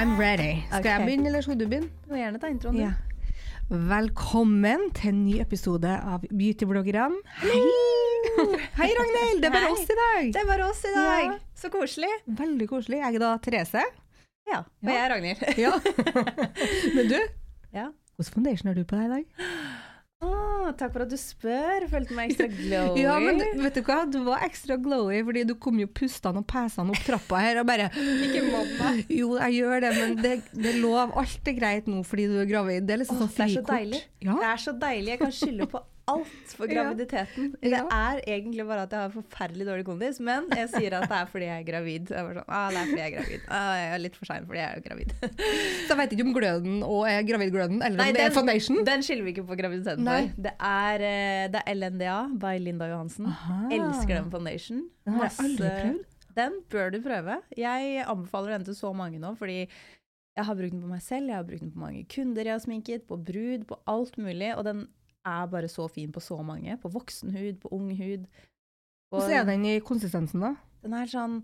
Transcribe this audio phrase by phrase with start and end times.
[0.00, 0.62] I'm ready.
[0.70, 1.88] Skal jeg begynne, eller skal du begynne?
[2.04, 2.82] Du må gjerne ta introen, du.
[2.86, 2.92] Ja.
[3.90, 7.18] Velkommen til en ny episode av Beautybloggerne.
[7.42, 7.60] Hei!
[8.78, 9.42] Hei, Ragnhild!
[9.42, 9.74] Det er bare Hei.
[9.76, 10.30] oss i dag.
[10.34, 11.26] Det er bare oss i dag.
[11.26, 11.36] Ja.
[11.62, 12.10] Så koselig.
[12.40, 13.02] Veldig koselig.
[13.02, 13.84] Jeg er da Therese.
[14.48, 14.62] Ja.
[14.64, 15.44] Og jeg er Ragnhild.
[15.60, 15.74] Ja.
[16.96, 17.18] Men du,
[17.76, 17.86] Ja.
[18.16, 19.48] hvilken foundation har du på deg i dag?
[20.20, 21.86] Å, takk for at du spør.
[21.88, 23.00] Følte meg ekstra glowy.
[23.06, 24.02] Ja, men vet du hva?
[24.04, 27.68] Du var ekstra glowy, fordi du kom jo pustende og pesende opp trappa her og
[27.70, 29.00] bare Ikke mobb meg.
[29.08, 31.14] Jo, jeg gjør det, men det, det er lov.
[31.20, 32.84] Alt er greit nå fordi du er gravid.
[32.88, 34.02] Det er liksom sånn det er så deilig.
[34.20, 34.36] Ja.
[34.36, 35.14] Det er så deilig.
[35.14, 36.74] Jeg kan skylde på alt for Ja.
[36.74, 37.48] graviditeten.
[37.62, 41.18] Det er egentlig bare at jeg har forferdelig dårlig kondis, men jeg sier at det
[41.20, 42.10] er fordi jeg er gravid.
[42.10, 43.40] Jeg sånn, ah, det er fordi jeg er gravid.
[43.48, 45.14] Ah, jeg er litt for sein fordi jeg er gravid.
[45.86, 48.84] Så jeg vet ikke om gløden og er gravidgløden, eller Nei, om det er foundation.
[48.84, 50.30] Den skiller vi ikke på graviditeten for.
[50.48, 53.26] Det er, eh, det er LNDA by Linda Johansen.
[53.32, 53.60] Aha.
[53.78, 54.84] Elsker den foundation.
[55.06, 56.04] Den har jeg aldri prøvd.
[56.36, 57.40] Den bør du prøve.
[57.58, 59.66] Jeg anbefaler den til så mange nå, fordi
[60.36, 62.54] jeg har brukt den på meg selv, jeg har brukt den på mange kunder jeg
[62.54, 64.84] har sminket, på brud, på alt mulig, og den
[65.26, 66.76] er bare så fin på så mange.
[66.80, 68.26] På voksen hud, på ung hud.
[69.10, 70.54] Hvordan er den i konsistensen, da?
[70.84, 71.40] Den er sånn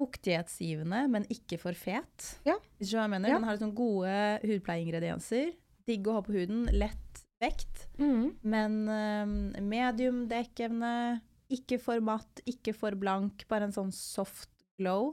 [0.00, 2.32] fuktighetsgivende, men ikke for fet.
[2.48, 2.56] Ja.
[2.78, 3.30] Hvis du hva jeg mener.
[3.30, 3.38] Ja.
[3.38, 5.52] Den har sånn gode hudpleieingredienser.
[5.88, 6.64] Digg å ha på huden.
[6.74, 7.86] Lett vekt.
[7.98, 9.36] Men um,
[9.68, 11.20] medium dekkevne.
[11.52, 13.44] Ikke for matt, ikke for blank.
[13.50, 14.50] Bare en sånn soft
[14.80, 15.12] glow.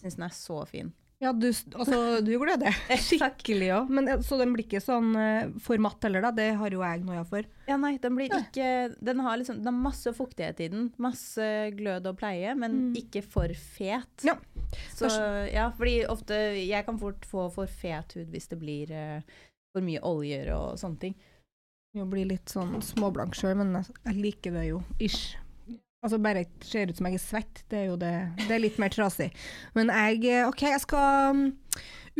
[0.00, 0.94] Syns den er så fin.
[1.22, 2.74] Ja, du, altså, du gløder
[3.06, 3.90] skikkelig òg.
[3.96, 6.32] Men eh, Så den blir ikke sånn eh, for matt heller, da?
[6.36, 7.46] Det har jo jeg noia for.
[7.68, 8.66] Ja, nei, den blir ikke
[9.00, 10.88] Den har liksom Den har masse fuktighet i den.
[11.00, 11.46] Masse
[11.78, 12.96] glød og pleie, men Mm.
[12.98, 14.26] ikke for fet.
[14.26, 14.34] Ja.
[14.96, 15.08] Så
[15.52, 19.20] ja, fordi ofte Jeg kan fort få for fet hud hvis det blir uh,
[19.72, 21.14] for mye oljer og sånne ting.
[21.94, 25.36] Jo, blir litt sånn småblank sjøl, men jeg liker det jo ish.
[26.04, 28.14] Altså bare jeg ser ut som jeg er svett, det er jo det.
[28.44, 29.30] Det er litt mer trasig.
[29.76, 31.44] Men jeg OK, jeg skal mm,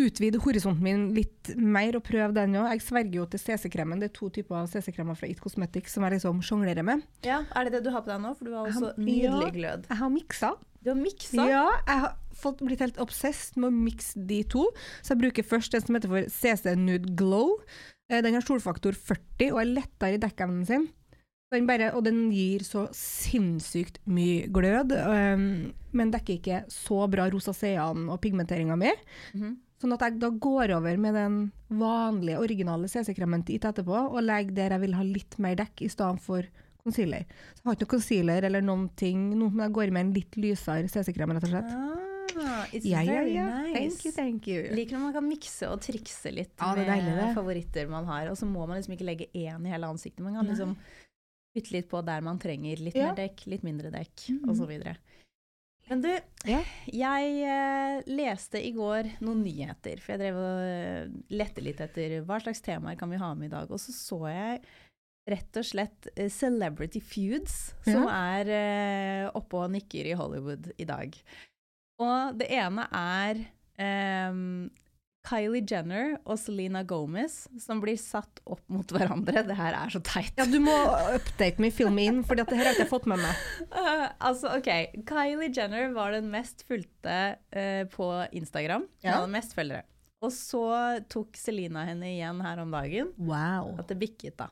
[0.07, 2.71] utvide horisonten min litt mer og prøve den òg.
[2.73, 4.01] Jeg sverger jo til CC-kremen.
[4.01, 7.05] Det er to typer av CC-kremer fra It Cosmetics som jeg liksom sjonglerer med.
[7.29, 8.33] Ja, Er det det du har på deg nå?
[8.39, 9.89] For du har også har, nydelig glød.
[9.93, 10.55] Jeg har miksa.
[10.85, 11.45] Du har miksa.
[11.49, 14.67] Ja, jeg har fått blitt helt obsessed med å mikse de to.
[15.05, 17.59] Så jeg bruker først den som heter for CC Nude Glow.
[18.11, 20.89] Eh, Den har solfaktor 40 og er lettere i dekkevnen sin.
[21.55, 25.45] Den bare, og den gir så sinnssykt mye glød, um,
[25.95, 28.91] men dekker ikke så bra rosaceaen og pigmenteringa mi.
[29.35, 29.55] Mhm.
[29.85, 31.35] Sånn at jeg da går over med den
[31.77, 35.83] vanlige, originale CC-kremen dit IT etterpå, og legger der jeg vil ha litt mer dekk
[35.85, 36.47] i stedet for
[36.85, 37.27] concealer.
[37.53, 40.15] Så jeg har ikke noe concealer eller noen ting, noe, men jeg går med en
[40.17, 41.77] litt lysere CC-krem, rett og slett.
[42.35, 43.45] Ah, it's Ja, very ja.
[43.63, 43.75] nice.
[43.77, 44.63] Thank you, thank you.
[44.75, 48.31] Liker når man kan mikse og trikse litt er med deilig, favoritter man har.
[48.33, 50.25] Og så må man liksom ikke legge én i hele ansiktet.
[50.25, 50.73] Man kan liksom
[51.55, 53.11] bytte litt på der man trenger litt Ja.
[53.11, 54.67] mer dekk, litt mindre dekk, mm.
[54.69, 54.97] videre.
[55.89, 56.09] Men du,
[56.49, 56.63] Ja.
[56.89, 62.23] jeg eh, leste i går noen nyheter, for jeg drev og eh, lette litt etter
[62.25, 63.71] hva slags temaer kan vi ha med i dag.
[63.71, 64.63] Og så så jeg
[65.29, 70.89] rett og slett eh, Celebrity Feuds, som er eh, oppe og nikker i Hollywood i
[70.89, 71.17] dag.
[72.01, 73.45] Og det ene er
[73.79, 74.71] ehm,
[75.25, 79.43] Kylie Jenner og Selena Gomez som blir satt opp mot hverandre.
[79.49, 80.35] Det her er så teit.
[80.37, 80.75] Ja, du må
[81.17, 83.41] update me, film me in, for dette her har jeg ikke fått med meg.
[83.73, 84.69] Uh, altså, ok.
[85.09, 87.17] Kylie Jenner var den mest fulgte
[87.57, 88.85] uh, på Instagram.
[89.01, 89.17] Hun Ja.
[89.23, 89.87] hadde mest følgere.
[90.25, 90.63] Og så
[91.13, 93.11] tok Selena henne igjen her om dagen.
[93.21, 93.75] Wow.
[93.81, 94.47] At det bikket, da.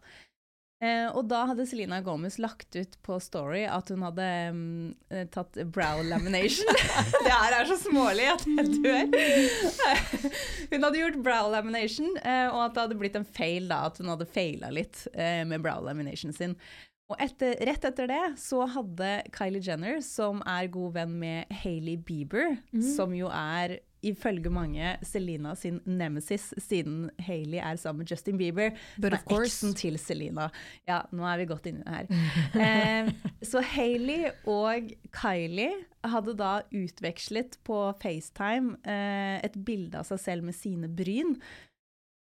[0.82, 5.26] Eh, og da hadde Selena Gomez lagt ut på Story at hun hadde mm, eh,
[5.30, 6.66] tatt brow lamination.
[7.26, 9.12] det her er så smålig at jeg dør.
[10.72, 13.84] hun hadde gjort brow lamination, eh, og at det hadde blitt en feil, da.
[13.92, 16.58] At hun hadde faila litt eh, med brow lamination sin.
[17.12, 21.98] Og etter, rett etter det så hadde Kylie Jenner, som er god venn med Hailey
[22.00, 22.56] Bieber,
[22.96, 28.70] som jo er ifølge mange Selena sin nemesis, siden Hailey er sammen med Justin Bieber.
[28.96, 29.50] But som of course.
[29.52, 30.48] eksen til Selena.
[30.88, 32.10] Ja, nå er vi godt inne her.
[32.62, 33.08] Eh,
[33.42, 35.72] så Hailey og Kylie
[36.04, 41.36] hadde da utvekslet på FaceTime eh, et bilde av seg selv med sine bryn.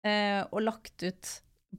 [0.07, 1.31] eh, og lagt ut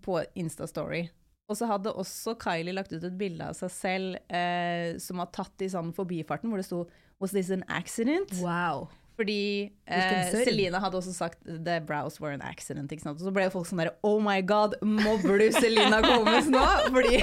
[0.05, 1.07] på Instastory.
[1.49, 5.31] Og så hadde også Kylie lagt ut et bilde av seg selv eh, som var
[5.35, 6.85] tatt i sånn forbifarten, hvor det sto
[7.21, 8.31] Was this an accident?
[8.41, 8.87] Wow.
[9.21, 10.77] Fordi eh, serv?
[10.81, 12.91] Hadde også sagt The brows were an accident.
[13.05, 16.61] Og så ble jo folk sånn der Oh my god, mobber du Selena Gomez nå?
[16.95, 17.21] Fordi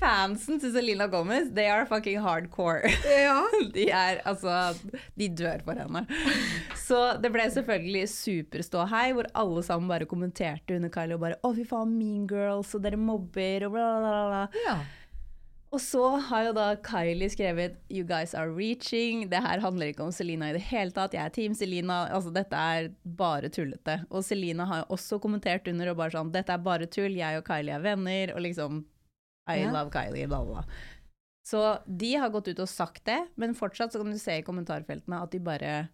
[0.00, 2.90] fansen til Selena Gomez, they are fucking hardcore.
[3.06, 3.44] Ja.
[3.74, 4.74] De er altså
[5.18, 6.04] De dør for henne.
[6.84, 11.54] Så det ble selvfølgelig superståhei, hvor alle sammen bare kommenterte under Kylie og bare Å,
[11.54, 14.20] fy faen, mean girls, og dere mobber, og bla, bla.
[14.32, 14.44] bla.
[14.66, 14.76] ja.
[15.74, 19.24] Og så har jo da Kylie skrevet 'You guys are reaching'.
[19.30, 21.12] Det her handler ikke om Selena i det hele tatt.
[21.16, 22.04] Jeg er Team Selena.
[22.14, 24.04] Altså, dette er bare tullete.
[24.10, 27.10] Og Selena har jo også kommentert under og bare sånn 'Dette er bare tull.
[27.16, 28.84] Jeg og Kylie er venner', og liksom
[29.48, 29.72] I Ja.
[29.72, 30.64] love Kylie, bla, bla.
[31.46, 34.42] Så de har gått ut og sagt det, men fortsatt så kan du se i
[34.42, 35.88] kommentarfeltene at de bare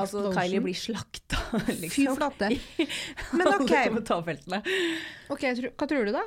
[0.00, 0.42] Altså, Explosion.
[0.42, 1.36] Kylie blir slakta,
[1.66, 2.16] Fy liksom.
[2.16, 2.48] flate.
[3.32, 3.84] Men Men alle ok.
[3.86, 4.58] kommentarfeltene.
[5.30, 5.40] Ok,
[5.76, 6.22] hva tror du da?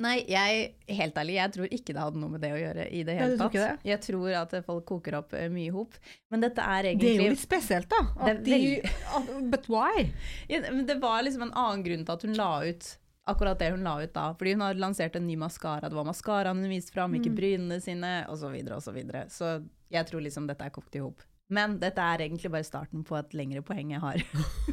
[0.00, 3.02] Nei, jeg, helt ærlig, jeg tror ikke det hadde noe med det å gjøre i
[3.04, 3.52] det hele tatt.
[3.52, 3.90] Det?
[3.90, 5.98] Jeg tror at folk koker opp eh, mye hop.
[6.32, 8.32] Men dette er Det er jo litt spesielt, da.
[8.40, 8.80] De,
[9.52, 10.06] but why?
[10.48, 12.88] ja, men Det var liksom en annen grunn til at hun la ut
[13.28, 14.30] akkurat det hun la ut da.
[14.34, 15.88] Fordi hun har lansert en ny maskara.
[15.88, 17.20] Det var maskaraen hun viste fram, Mm.
[17.20, 18.48] ikke brynene sine, osv.
[18.48, 18.50] Så,
[18.96, 19.52] videre, og så, så
[19.92, 21.20] jeg tror liksom dette er kokt i hop.
[21.52, 24.22] Men dette er egentlig bare starten på et lengre poeng jeg har.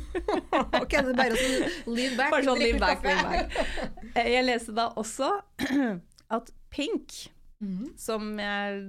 [0.81, 2.31] ok, det er bare sånn lean back.
[2.35, 3.57] Bare sånn lean back, lean back.
[4.17, 5.29] Eh, Jeg leste da også
[6.37, 7.15] at Pink
[7.61, 7.97] mm.
[7.99, 8.79] som jeg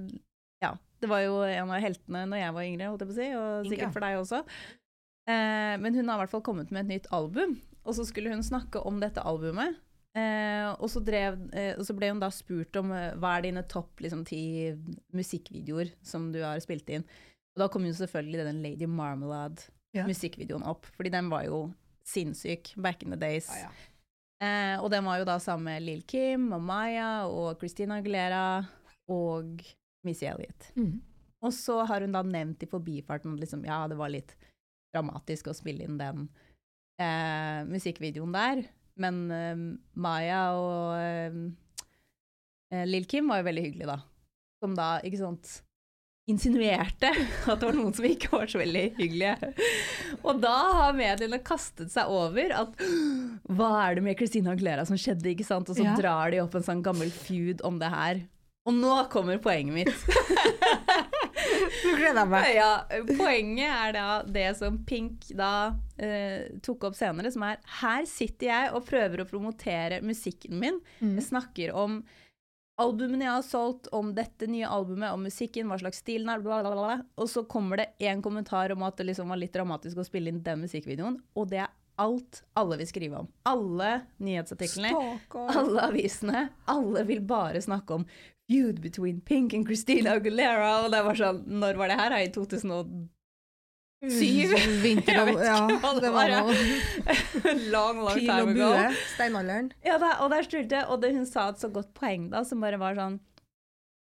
[0.63, 3.19] Ja, det var jo en av heltene når jeg var yngre, holdt jeg på å
[3.19, 3.93] si, og sikkert Inga.
[3.97, 4.41] for deg også.
[5.29, 8.33] Eh, men hun har i hvert fall kommet med et nytt album, og så skulle
[8.33, 9.79] hun snakke om dette albumet.
[10.11, 13.45] Eh, og, så drev, eh, og så ble hun da spurt om eh, hva er
[13.45, 14.41] dine topp liksom, ti
[15.15, 17.05] musikkvideoer som du har spilt inn.
[17.55, 21.65] Og da kom jo selvfølgelig den Lady Marmalade-musikkvideoen opp, fordi den var jo
[22.07, 23.49] sinnssyk back in the days.
[23.51, 23.71] Ah, ja.
[24.41, 28.63] Eh, og den var jo da sammen med Lill Kim og Maya og Christina Aguilera
[29.11, 29.61] og
[30.07, 30.71] Missy Elliot.
[30.79, 30.95] Mm.
[31.45, 34.33] Og så har hun da nevnt i forbifarten at liksom, ja, det var litt
[34.93, 36.25] dramatisk å spille inn den
[37.01, 38.63] eh, musikkvideoen der.
[39.01, 39.65] Men eh,
[40.01, 41.37] Maya og eh,
[42.73, 43.99] eh, Lill Kim var jo veldig hyggelig, da.
[44.61, 45.53] Som da, ikke sant
[46.31, 49.53] Insinuerte at det var noen som ikke var så veldig hyggelige.
[50.23, 52.83] Og da har mediene kastet seg over at
[53.51, 55.69] hva er det med Christina Aglera som skjedde, ikke sant?
[55.69, 55.95] Og så Ja.
[55.99, 58.23] drar de opp en sånn gammel feud om det her.
[58.69, 59.89] Og nå kommer poenget mitt.
[61.81, 62.47] Nå gleder jeg meg.
[62.53, 62.71] Ja,
[63.17, 65.51] poenget er da det som Pink da
[65.97, 70.77] eh, tok opp senere, som er her sitter jeg og prøver å promotere musikken min.
[71.01, 71.15] Mm.
[71.17, 72.01] Jeg snakker om
[72.79, 76.41] albumene jeg har solgt, om dette nye albumet, om musikken, hva slags stil den er,
[76.43, 76.97] bla, bla, bla.
[77.19, 80.31] Og så kommer det en kommentar om at det liksom var litt dramatisk å spille
[80.31, 81.71] inn den musikkvideoen, og det er
[82.01, 83.31] alt alle vil skrive om.
[83.49, 83.91] Alle
[84.23, 88.07] nyhetsartiklene, alle avisene, alle vil bare snakke om
[88.51, 92.17] feud between Pink and Christina Aguilera, og det var sånn, når var det her?
[92.17, 92.73] I 2000
[94.09, 94.55] Syv?
[94.81, 95.59] Vinter og ja,
[96.01, 96.55] det var noe
[97.69, 98.87] long, long pil og bue.
[99.13, 99.69] Steinalderen.
[99.85, 102.41] Ja, da, og der styrte jeg, og det, hun sa et så godt poeng da,
[102.47, 103.19] som bare var sånn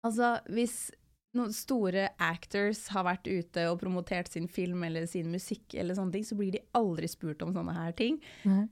[0.06, 0.92] Altså, hvis
[1.36, 6.14] noen store actors har vært ute og promotert sin film eller sin musikk, eller sånne
[6.14, 8.20] ting, så blir de aldri spurt om sånne her ting.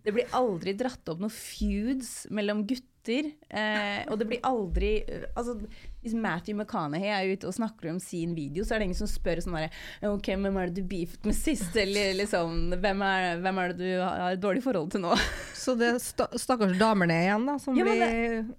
[0.06, 2.90] Det blir aldri dratt opp noen feuds mellom gutter.
[3.04, 5.58] Eh, og det blir aldri eh, Altså,
[6.04, 9.10] hvis Matthew McConaughey er ute og snakker om sin video, så er det ingen som
[9.12, 11.76] spør sånn derre OK, hvem er det du beefet med sist?
[11.80, 15.16] Eller liksom hvem er, hvem er det du har et dårlig forhold til nå?
[15.64, 18.04] Så det er sta stakkars damene igjen, da, som Ja, blir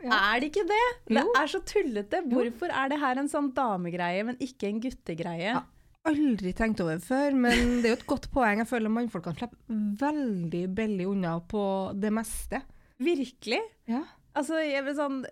[0.04, 0.18] ja.
[0.18, 0.82] Er det ikke det?
[1.10, 2.24] Det er så tullete.
[2.32, 5.54] Hvorfor er det her en sånn damegreie, men ikke en guttegreie?
[5.54, 5.64] Ja.
[6.04, 8.60] Aldri tenkt over før, men det er jo et godt poeng.
[8.60, 11.62] Jeg føler mannfolkene slipper veldig billig unna på
[11.96, 12.60] det meste.
[13.00, 13.62] Virkelig.
[13.88, 14.02] Ja.
[14.34, 15.24] Altså, jeg vil sånn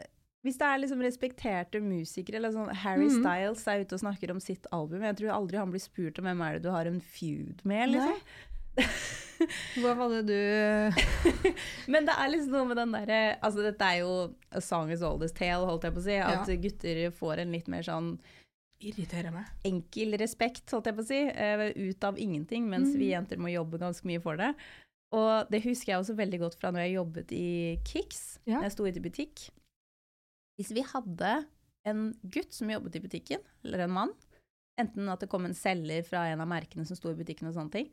[0.43, 3.21] hvis det er liksom respekterte musikere, eller sånn Harry mm.
[3.21, 6.27] Styles er ute og snakker om sitt album, jeg tror aldri han blir spurt om
[6.27, 8.19] hvem er det du har en feud med, liksom.
[9.83, 11.03] Hva var det du
[11.93, 14.13] Men det er liksom noe med den derre Altså, dette er jo
[14.55, 16.17] A song is oldest tale, holdt jeg på å si.
[16.17, 16.57] At Ja.
[16.63, 18.15] gutter får en litt mer sånn
[18.83, 19.45] Irriterende.
[19.69, 23.13] enkel respekt, holdt jeg på å si, eh, ut av ingenting, mens vi Mhm.
[23.13, 24.55] jenter må jobbe ganske mye for det.
[25.13, 27.49] Og det husker jeg også veldig godt fra når jeg jobbet i
[27.85, 28.57] Kicks, Ja.
[28.57, 29.43] når jeg sto ute i butikk.
[30.57, 31.33] Hvis vi hadde
[31.89, 34.13] en gutt som jobbet i butikken, eller en mann,
[34.81, 37.57] enten at det kom en selger fra en av merkene som sto i butikken og
[37.57, 37.91] sånne ting,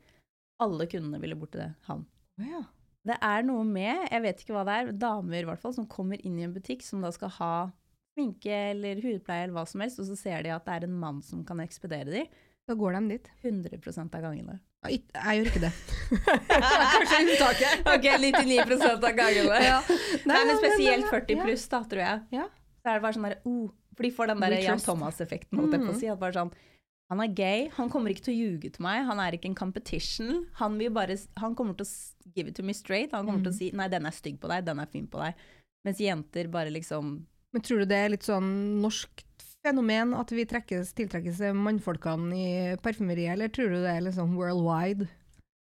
[0.60, 2.06] alle kundene ville bort til det, han.
[2.40, 2.62] Ja.
[3.08, 5.88] Det er noe med, jeg vet ikke hva det er, damer i hvert fall, som
[5.88, 7.52] kommer inn i en butikk som da skal ha
[8.12, 10.98] sminke eller hudpleie eller hva som helst, og så ser de at det er en
[11.00, 12.24] mann som kan ekspedere de.
[12.70, 13.28] Da går de dit.
[13.42, 14.60] 100% av gangene.
[14.86, 15.70] Jeg gjør ikke det.
[16.94, 17.82] Kanskje unntaket.
[17.94, 19.58] Ok, 99 av gangene.
[19.64, 19.80] Ja.
[20.30, 22.22] Nei, men spesielt 40 pluss, da, tror jeg.
[22.38, 22.46] Ja.
[22.80, 25.74] Så er det bare sånn der, oh, For de får den der Jan Thomas-effekten, holdt
[25.76, 26.00] jeg på å Mm.
[26.00, 26.08] si.
[26.14, 26.52] At bare sånn
[27.10, 29.58] Han er gay, han kommer ikke til å ljuge til meg, han er ikke en
[29.58, 30.44] competition.
[30.60, 33.10] Han, vil bare, han kommer til å give it to me straight.
[33.10, 33.58] Han kommer til å Mm.
[33.58, 35.34] si 'nei, den er stygg på deg, den er fin på deg'.
[35.84, 39.24] Mens jenter bare liksom Men tror du det er litt sånn norsk
[39.64, 45.08] fenomen at vi trekkes, tiltrekkes mannfolkene i parfymeriet, eller tror du det er liksom worldwide?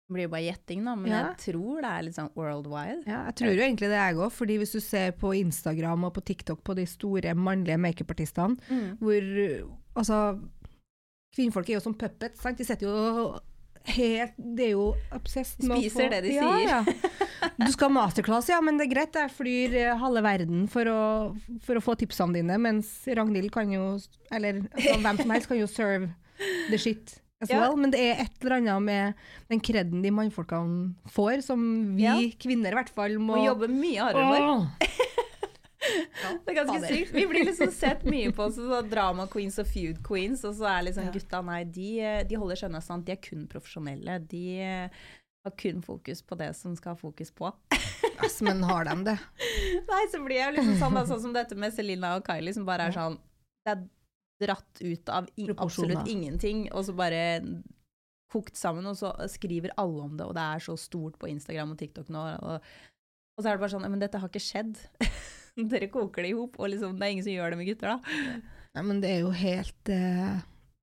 [0.04, 1.20] Det blir jo bare gjetting, da, men Ja.
[1.32, 3.04] jeg tror det er litt sånn worldwide.
[3.08, 6.12] Ja, jeg tror jo egentlig det jeg òg, fordi hvis du ser på Instagram og
[6.14, 8.98] på TikTok på de store mannlige makeupartistene, Mm.
[8.98, 9.22] hvor
[9.96, 10.40] altså
[11.34, 12.56] Kvinnfolk er jo som puppets, sant?
[12.58, 13.40] De sitter jo
[13.84, 16.70] helt Det er jo obsessed Spiser det de ja, sier.
[16.70, 17.50] Ja.
[17.60, 20.88] Du skal ha masterclass, ja, men det er greit, jeg flyr eh, halve verden for
[20.88, 21.00] å,
[21.66, 23.92] for å få tipsene dine, mens Ragnhild kan jo
[24.32, 26.08] Eller altså, hvem som helst kan jo serve
[26.70, 27.60] the shit as Ja.
[27.60, 31.60] well, men det er et eller annet med den kreden de mannfolkene får, som
[31.98, 34.93] vi kvinner i hvert fall må Må jobbe mye hardere for.
[36.44, 37.12] Det er ganske sykt.
[37.14, 40.68] Vi blir liksom sett mye på så, så drama queens og feud queens, og så
[40.70, 41.90] er liksom gutta nei, de,
[42.28, 43.04] de holder sånn.
[43.04, 44.18] De er kun profesjonelle.
[44.30, 44.44] De
[45.44, 47.52] har kun fokus på det som skal ha fokus på.
[48.24, 49.18] Ass, men har de det?
[49.88, 52.66] Nei, så blir jeg liksom sånn, da, sånn som dette med Selina og Kylie, som
[52.68, 53.18] bare er sånn
[53.64, 53.84] Det er
[54.44, 57.20] dratt ut av i, absolutt ingenting, og så bare
[58.34, 61.74] kokt sammen, og så skriver alle om det, og det er så stort på Instagram
[61.74, 62.24] og TikTok nå.
[62.42, 62.74] Og,
[63.36, 64.80] og så er det bare sånn Men dette har ikke skjedd.
[65.70, 67.94] Dere koker det i hop, og liksom, det er ingen som gjør det med gutter,
[67.94, 68.40] da.
[68.74, 70.40] Nei, men det er jo helt uh,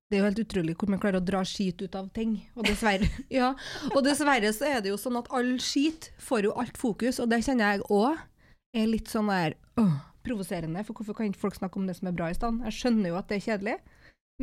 [0.08, 2.38] Det er jo helt utrolig hvor man klarer å dra skit ut av ting.
[2.56, 3.10] Og dessverre,
[3.40, 3.52] ja,
[3.92, 7.32] og dessverre så er det jo sånn at all skit får jo alt fokus, og
[7.32, 8.28] det kjenner jeg òg
[8.72, 10.86] er litt sånn der øh, provoserende.
[10.88, 12.64] For hvorfor kan ikke folk snakke om det som er bra i stand?
[12.70, 13.78] Jeg skjønner jo at det er kjedelig,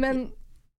[0.05, 0.27] men,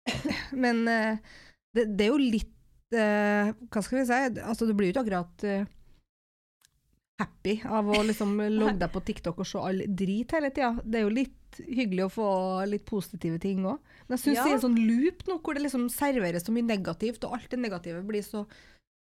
[0.65, 1.35] men eh,
[1.77, 4.21] det, det er jo litt eh, Hva skal vi si?
[4.45, 5.49] Altså, det blir jo ikke akkurat
[7.19, 10.77] happy av å liksom logge deg på TikTok og se all drit hele tida.
[10.85, 12.31] Det er jo litt hyggelig å få
[12.71, 13.79] litt positive ting òg.
[14.07, 14.45] Men jeg syns Ja.
[14.45, 17.51] det er en sånn loop nå, hvor det liksom serveres så mye negativt, og alt
[17.51, 18.47] det negative blir så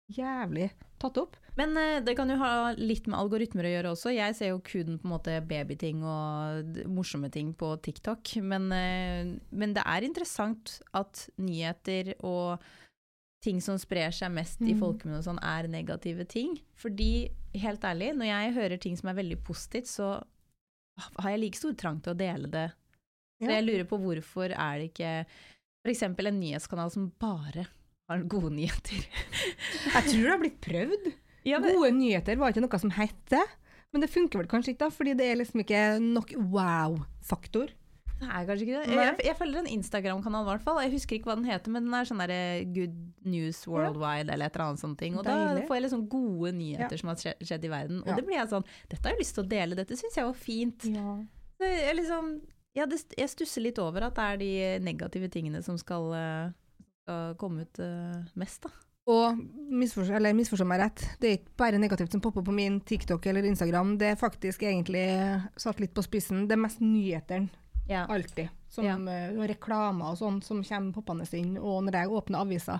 [0.09, 1.35] jævlig tatt opp.
[1.57, 4.15] Men uh, det kan jo ha litt med algoritmer å gjøre også.
[4.15, 8.37] Jeg ser jo kun på en måte babyting og morsomme ting på TikTok.
[8.41, 12.63] Men, uh, men det er interessant at nyheter og
[13.41, 14.79] ting som sprer seg mest i Mm.
[14.81, 16.57] folkemunne sånn, er negative ting.
[16.75, 20.23] Fordi, helt ærlig, når jeg hører ting som er veldig positivt, så
[21.19, 22.71] har jeg like stor trang til å dele det.
[23.41, 25.25] Så jeg lurer på hvorfor er det ikke
[25.85, 26.01] f.eks.
[26.03, 27.67] en nyhetskanal som bare
[28.09, 29.05] har gode nyheter.
[29.95, 31.13] Jeg tror det har blitt prøvd.
[31.45, 33.45] Ja, men- Gode nyheter var ikke noe som het det.
[33.93, 37.69] Men det funker vel kanskje ikke, da, fordi det er liksom ikke nok wow-faktor.
[38.19, 38.95] Det er kanskje ikke det.
[38.97, 40.79] Jeg, jeg følger en Instagram-kanal, i hvert fall.
[40.83, 42.33] Jeg husker ikke hva den heter, men den er sånn der
[42.75, 42.97] Good
[43.31, 45.03] News Worldwide eller et eller annet sånt.
[45.15, 45.67] Og da Deilig.
[45.69, 46.99] får jeg liksom gode nyheter Ja.
[46.99, 48.01] som har skjedd i verden.
[48.03, 48.15] Og Ja.
[48.19, 50.33] det blir jeg sånn Dette har jeg lyst til å dele, dette syns jeg var
[50.33, 50.83] fint.
[50.91, 51.17] Ja.
[51.59, 52.41] Jeg liksom
[52.75, 56.51] ja, det, jeg stusser litt over at det er de negative tingene som skal, eh,
[57.03, 58.69] skal komme ut eh, mest, da.
[59.09, 59.39] Og
[59.73, 63.41] misforstå, misforstå meg rett, det er ikke bare negativt som popper på min TikTok eller
[63.49, 63.97] Instagram.
[63.97, 65.01] Det er faktisk egentlig
[65.57, 66.47] satt litt på spissen.
[66.47, 67.49] Det er mest nyhetene,
[67.89, 68.05] Ja.
[68.05, 68.49] alltid.
[68.69, 68.95] Som Ja.
[68.95, 71.57] uh, reklamer og sånn som kommer poppende inn.
[71.57, 72.79] Og når jeg åpner aviser,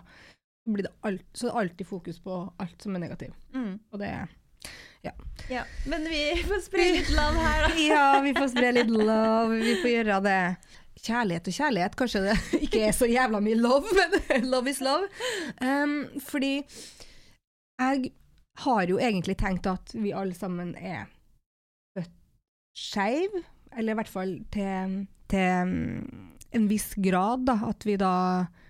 [0.69, 3.35] blir det alt, så er det alltid fokus på alt som er negativt.
[3.53, 3.79] Mm.
[3.91, 4.27] Og det er
[5.49, 5.63] ja.
[5.87, 7.75] Men vi får spre litt love her, da.
[7.93, 10.39] Ja, vi får spre litt love, vi får gjøre det.
[10.99, 12.33] Kjærlighet og kjærlighet, kanskje det
[12.65, 15.07] ikke er så jævla mye love, men love is love.
[15.63, 16.57] Um, fordi
[17.79, 18.11] jeg
[18.65, 21.07] har jo egentlig tenkt at vi alle sammen er
[21.95, 22.11] født
[22.75, 23.39] skeiv,
[23.75, 24.95] eller i hvert fall til,
[25.31, 27.57] til um, en viss grad, da.
[27.69, 28.13] At vi da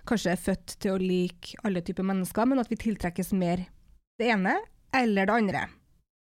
[0.10, 3.68] kanskje er født til å like alle typer mennesker, men at vi tiltrekkes mer
[4.20, 4.58] det ene
[4.96, 5.68] eller det andre.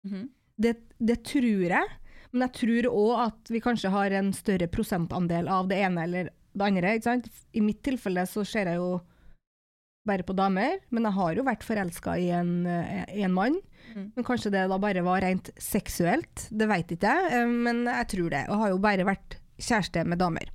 [0.06, 0.24] Mhm.
[0.54, 1.94] Det, det tror jeg,
[2.30, 6.28] men jeg tror òg at vi kanskje har en større prosentandel av det ene eller
[6.30, 6.92] det andre.
[7.50, 9.00] I mitt tilfelle så ser jeg jo
[10.06, 13.56] bare på damer, men jeg har jo vært forelska i, en, eh, en mann.
[13.94, 14.10] Mm.
[14.16, 18.08] Men kanskje det da bare var rent seksuelt, det veit ikke jeg, eh, men jeg
[18.12, 18.42] tror det.
[18.50, 20.50] Og har jo bare vært kjæreste med damer.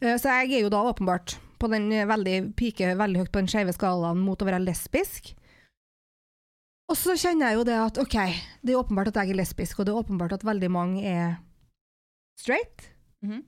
[0.00, 3.50] Eh, Så jeg er jo da åpenbart på den veldig pike veldig høyt på den
[3.52, 5.34] skeive skalaen mot å være lesbisk.
[6.90, 8.16] Og så kjenner jeg jo det at ok,
[8.64, 11.36] det er åpenbart at jeg er lesbisk, og det er åpenbart at veldig mange er
[12.40, 12.88] straight.
[13.22, 13.44] Mhm.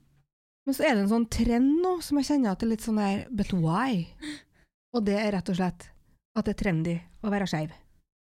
[0.65, 2.85] Men så er det en sånn trend nå som jeg kjenner at det er litt
[2.85, 4.07] sånn der But why?
[4.93, 5.87] Og det er rett og slett
[6.33, 7.73] at det er trendy å være skeiv.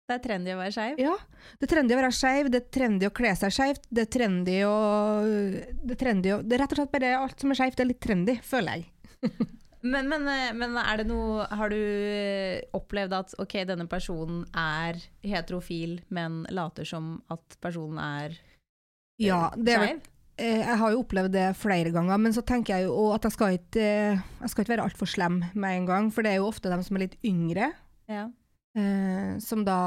[0.06, 1.00] Det er trendy å være skeiv.
[1.02, 1.14] Ja,
[1.58, 4.10] det er trendy å være skeiv, det er trendy å kle seg skeivt, det er
[4.16, 4.74] trendy å
[5.26, 7.90] Det er trendy å Det er rett og slett bare alt som er skeivt, er
[7.90, 8.90] litt trendy, føler jeg.
[9.86, 14.42] Men, men, eh, men er det noe Har du eh, opplevd at ok, denne personen
[14.56, 20.00] er heterofil, men later som at personen er eh, Ja, det er
[20.36, 23.54] Jeg har jo opplevd det flere ganger, men så tenker jeg jo at jeg skal
[23.56, 26.50] ikke, eh, jeg skal ikke være altfor slem med en gang, for det er jo
[26.50, 27.70] ofte dem som er litt yngre,
[28.10, 28.26] Ja.
[28.76, 29.78] eh, som da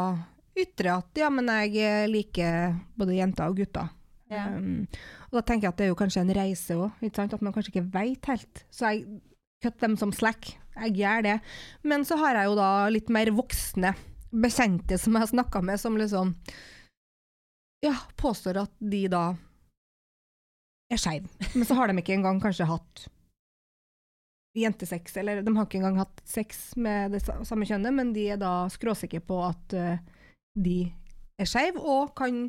[0.58, 3.90] ytrer at ja, men jeg eh, liker både jenter og gutter.
[4.30, 4.48] Ja.
[4.54, 4.88] Um,
[5.32, 7.72] og da tenker jeg at det er jo kanskje en reise òg, at man kanskje
[7.74, 8.64] ikke veit helt.
[8.70, 9.22] Så jeg
[9.64, 10.52] kutter dem som slack.
[10.80, 11.38] Jeg gjør det.
[11.84, 13.94] Men så har jeg jo da litt mer voksne
[14.30, 16.36] bekjente som jeg har snakka med, som liksom
[17.86, 19.24] ja, påstår at de da
[20.90, 21.30] er skeiv.
[21.56, 23.08] Men så har de ikke engang kanskje hatt
[24.58, 28.40] jentesex, eller de har ikke engang hatt sex med det samme kjønnet, men de er
[28.42, 30.00] da skråsikre på at uh,
[30.58, 30.80] de
[31.40, 32.48] er skeive og kan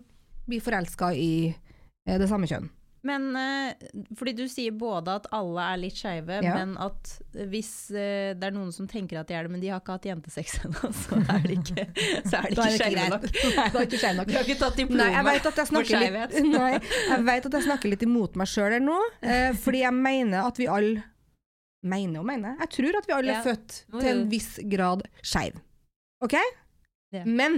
[0.49, 2.70] bli forelska i uh, det samme kjønn.
[3.02, 3.73] Men eh,
[4.19, 6.52] fordi du sier både at alle er litt skeive, Ja.
[6.59, 7.12] men at
[7.49, 9.95] hvis eh, det er noen som tenker at de er det, men de har ikke
[9.97, 11.87] hatt jentesex ennå, så er de ikke,
[12.28, 13.25] så er de ikke skeive nok.
[13.30, 14.28] Da er ikke nok.
[14.28, 16.37] Du har ikke tatt Nei, jeg diplomet vet at jeg for skeivhet.
[16.59, 19.97] nei, jeg vet at jeg snakker litt imot meg sjøl her nå, eh, fordi jeg
[19.97, 21.07] mener at vi alle
[21.80, 22.59] Mener og mener.
[22.61, 23.38] Jeg tror at vi alle Ja.
[23.38, 25.54] er født til en viss grad skeiv.
[26.21, 26.35] OK?
[27.16, 27.23] Ja.
[27.25, 27.54] Men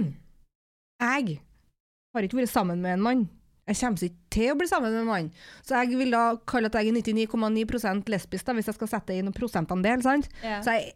[1.03, 1.41] jeg
[2.15, 3.25] har ikke vært sammen med en mann.
[3.63, 5.29] Jeg kommer ikke til å bli sammen med en mann.
[5.63, 9.15] Så jeg vil da kalle at jeg er 99,9 lesbisk, da, hvis jeg skal sette
[9.15, 10.03] inn en prosentandel.
[10.03, 10.27] sant?
[10.43, 10.59] Ja.
[10.65, 10.91] Så jeg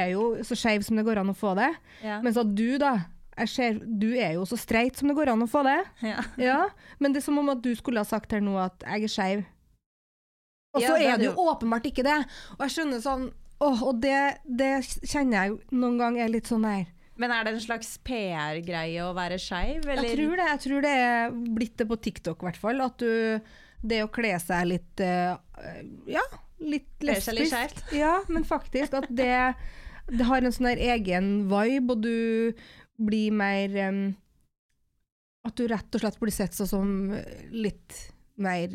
[0.00, 1.70] er jo så skeiv som det går an å få det.
[2.02, 2.18] Ja.
[2.24, 2.96] Mens at du, da
[3.46, 5.80] ser, Du er jo så streit som det går an å få det.
[6.02, 6.24] Ja.
[6.48, 6.60] Ja,
[6.98, 9.14] Men det er som om at du skulle ha sagt her nå at jeg er
[9.14, 9.44] skeiv.
[10.74, 12.18] Og så er du jo åpenbart ikke det.
[12.58, 13.30] Og jeg skjønner sånn
[13.62, 16.88] Åh, og det, det kjenner jeg jo noen ganger er litt sånn her
[17.20, 20.08] Men er det en slags PR-greie å være skeiv, eller?
[20.10, 20.48] Jeg tror det.
[20.50, 22.82] Jeg tror det er blitt det på TikTok, i hvert fall.
[22.84, 23.40] At du
[23.84, 25.36] Det å kle seg litt eh,
[26.10, 26.24] Ja,
[26.64, 27.84] litt lesbisk.
[27.94, 29.54] Ja, men faktisk at det
[30.08, 32.64] Det har en sånn her egen vibe, og du
[33.00, 34.02] blir mer um,
[35.46, 36.90] At du rett og slett blir sett sånn som
[37.54, 38.00] litt
[38.34, 38.72] mer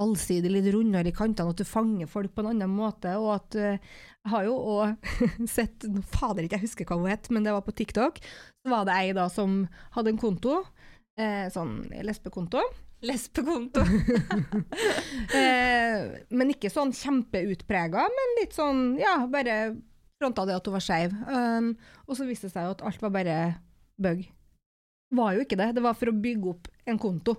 [0.00, 3.14] allsidig, litt rundere i kantene, at du fanger folk på en annen måte.
[3.20, 5.10] Og at eh, Jeg har jo òg
[5.56, 8.20] sett Fader, ikke jeg husker hva hun het, men det var på TikTok.
[8.60, 9.62] Så var det ei da som
[9.96, 10.60] hadde en konto,
[11.20, 12.64] eh, sånn lesbekonto.
[13.06, 13.84] Lesbekonto.
[15.30, 16.00] Eh,
[16.34, 19.76] men ikke sånn kjempeutprega, men litt sånn, ja, bare
[20.20, 21.14] fronta det at hun var skeiv.
[21.30, 21.70] Um,
[22.06, 23.36] og så viste det seg jo at alt var bare
[24.00, 24.24] bug.
[25.16, 25.70] Var jo ikke det.
[25.76, 27.36] Det var for å bygge opp en konto.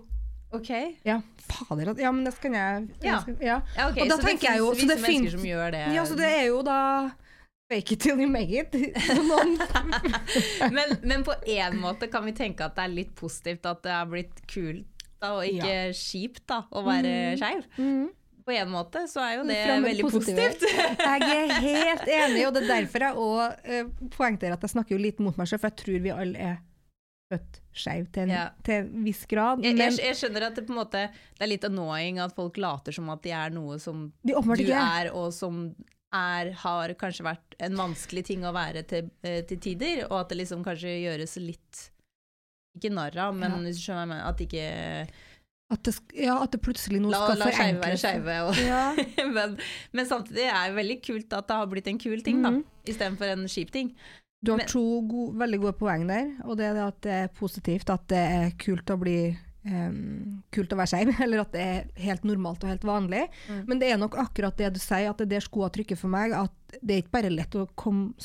[0.52, 0.70] Ok.
[1.08, 1.94] Ja, fader.
[2.00, 3.22] Ja, men det skal jeg Ja.
[3.22, 3.62] skal, ja.
[3.78, 5.84] Ja, ok, Og da så det jeg jo- så det mennesker som gjør det.
[5.96, 6.78] ja, så det er jo da
[7.72, 8.74] fake it till you make it.
[10.72, 13.92] Men, men på en måte kan vi tenke at det er litt positivt at det
[13.96, 14.86] har blitt kult
[15.22, 17.64] da, og ikke kjipt da, å være skeiv.
[17.78, 18.10] Mm
[18.42, 20.64] På en måte så er jo det veldig positivt.
[20.66, 24.96] Jeg er helt enig, og det er derfor jeg òg uh, poengterer at jeg snakker
[24.98, 26.58] jo litt mot meg selv, for jeg tror vi alle er
[27.32, 28.50] født skeiv til, Ja.
[28.68, 29.64] til en viss grad.
[29.64, 32.36] Jeg, Men jeg, jeg skjønner at det på en måte Det er litt annoying at
[32.36, 35.12] folk later som at de er noe som du ikke er.
[35.16, 35.64] og som
[36.14, 40.30] er, har kanskje vært en vanskelig ting å være til, eh, til tider, og at
[40.34, 41.88] det liksom kanskje gjøres litt
[42.76, 43.58] Ikke narr av, men Ja.
[43.66, 45.08] hvis du skjønner at ikke
[45.72, 48.66] At det, ja, at det plutselig nå La, skal la skeive være skeive.
[48.68, 48.94] Ja.
[49.38, 49.54] men,
[49.96, 52.66] men samtidig er det veldig kult at det har blitt en kul ting, da, Mhm.
[52.92, 53.94] istedenfor en kjip ting.
[54.42, 57.28] Du har Men- to gode, veldig gode poeng der, og det er at det er
[57.38, 59.38] positivt, at det er kult å bli
[59.70, 63.28] um, kult å være skeiv, eller at det er helt normalt og helt vanlig.
[63.48, 63.64] Mm.
[63.70, 66.10] Men det er nok akkurat det du sier, at det er der skoa trykker for
[66.10, 68.16] meg, at det er ikke bare lett å komme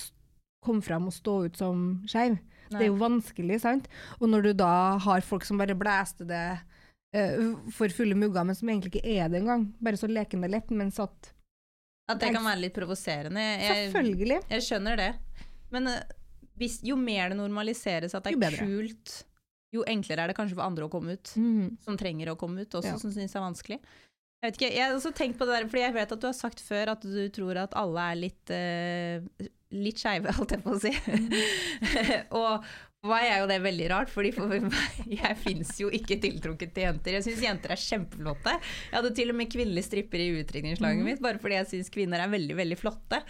[0.67, 2.41] kom frem og stå ut som skeiv.
[2.73, 3.85] Det er jo vanskelig, sant?
[4.19, 6.43] Og når du da har folk som bare blæster det
[7.15, 10.73] uh, for fulle mugger, men som egentlig ikke er det engang, bare så lekende lett,
[10.75, 11.31] mens at
[12.11, 13.43] At det kan være litt provoserende.
[13.63, 14.41] Jeg, Selvfølgelig.
[14.51, 15.13] jeg skjønner det.
[15.75, 16.17] Men eh,
[16.61, 19.17] hvis, jo mer det normaliseres at det er jo kult,
[19.75, 21.33] jo enklere er det kanskje for andre å komme ut.
[21.37, 21.77] mm.
[21.85, 23.01] Som trenger å komme ut, også Ja.
[23.01, 23.81] som syns det er vanskelig.
[24.43, 26.27] Jeg vet ikke, jeg har også tenkt på det der, fordi jeg vet at du
[26.29, 30.63] har sagt før at du tror at alle er litt, uh, litt skeive, holdt jeg
[30.63, 30.93] på å si.
[32.41, 32.67] og
[33.01, 36.75] for meg er jo det veldig rart, fordi for meg, jeg finnes jo ikke tiltrukket
[36.77, 37.17] til jenter.
[37.17, 38.57] Jeg syns jenter er kjempeflotte.
[38.91, 41.11] Jeg hadde til og med kvinnelige stripper i utrykningslaget mm.
[41.11, 43.23] mitt, bare fordi jeg syns kvinner er veldig, veldig flotte.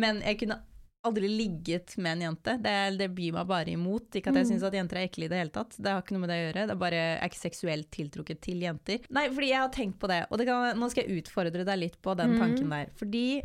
[0.00, 0.60] Men jeg kunne
[1.04, 2.54] aldri ligget med en jente.
[2.60, 4.10] Det, det byr meg bare imot.
[4.12, 4.50] Ikke at jeg Mhm.
[4.52, 5.76] syns at jenter er ekle i det hele tatt.
[5.80, 6.66] Det har ikke noe med det å gjøre.
[6.66, 9.00] Det er bare jeg er ikke seksuelt tiltrukket til jenter.
[9.10, 11.78] Nei, fordi jeg har tenkt på det, og det kan, nå skal jeg utfordre deg
[11.78, 12.38] litt på den Mhm.
[12.38, 12.86] tanken der.
[12.96, 13.42] Fordi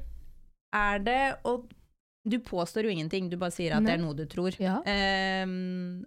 [0.74, 1.72] er det Og
[2.28, 4.52] du påstår jo ingenting, du bare sier at det er noe du tror.
[4.60, 4.82] Ja.
[4.84, 5.46] Eh,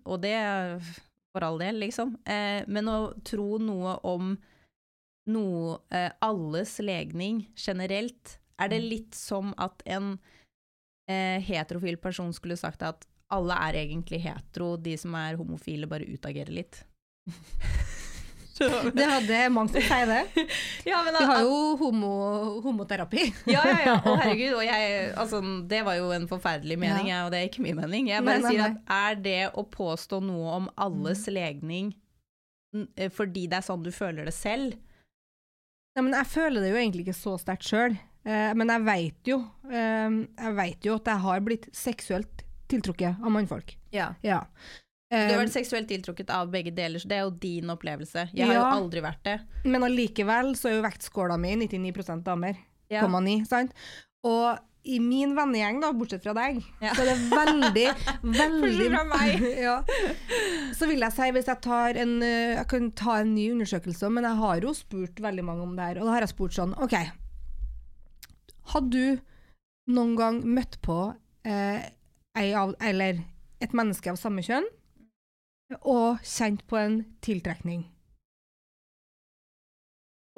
[0.05, 0.83] og det
[1.33, 2.17] for all del, liksom.
[2.27, 4.37] Eh, men å tro noe om
[5.29, 10.19] noe eh, alles legning generelt Er det litt som at en
[11.11, 16.09] eh, heterofil person skulle sagt at alle er egentlig hetero, de som er homofile bare
[16.09, 16.83] utagerer litt?
[18.59, 20.47] Det hadde mange som sier det.
[20.91, 22.13] ja, men, Vi har jo homo,
[22.65, 23.29] homoterapi.
[23.55, 23.93] ja, ja, ja.
[24.03, 24.57] Å, herregud.
[24.59, 25.41] Og jeg, altså,
[25.71, 27.21] det var jo en forferdelig mening, Ja.
[27.21, 28.11] jeg, og det er ikke min mening.
[28.11, 28.73] Jeg bare nei, sier nei.
[28.75, 31.93] at er det å påstå noe om alles legning
[32.97, 34.75] eh, fordi det er sånn du føler det selv?
[35.97, 37.97] Ja, men jeg føler det jo egentlig ikke så sterkt sjøl.
[38.29, 39.39] Eh, men jeg veit jo,
[39.71, 43.77] eh, jeg vet jo at jeg har blitt seksuelt tiltrukket av mannfolk.
[43.95, 44.11] Ja.
[44.23, 44.43] Ja.
[45.09, 48.27] Du har Eh, vært seksuelt tiltrukket av begge deler, så det er jo din opplevelse.
[48.37, 49.39] Jeg har jo aldri vært det.
[49.65, 52.59] men allikevel så er jo vektskåla mi 99% damer.
[52.93, 53.07] Ja.
[53.09, 53.73] 9, sant?
[54.25, 56.93] Og i min vennegjeng, da, bortsett fra deg, Ja.
[56.95, 57.87] så er det veldig,
[58.23, 59.49] veldig Bortsett fra meg.
[59.67, 59.83] ja.
[60.77, 64.11] Så vil jeg si, hvis jeg tar en eh, Jeg kan ta en ny undersøkelse,
[64.13, 66.53] men jeg har jo spurt veldig mange om det her, og da har jeg spurt
[66.57, 66.95] sånn OK,
[68.73, 70.99] hadde du noen gang møtt på
[71.49, 71.85] eh,
[72.39, 73.23] av, eller
[73.63, 74.67] et menneske av samme kjønn
[75.83, 77.87] og kjent på en tiltrekning?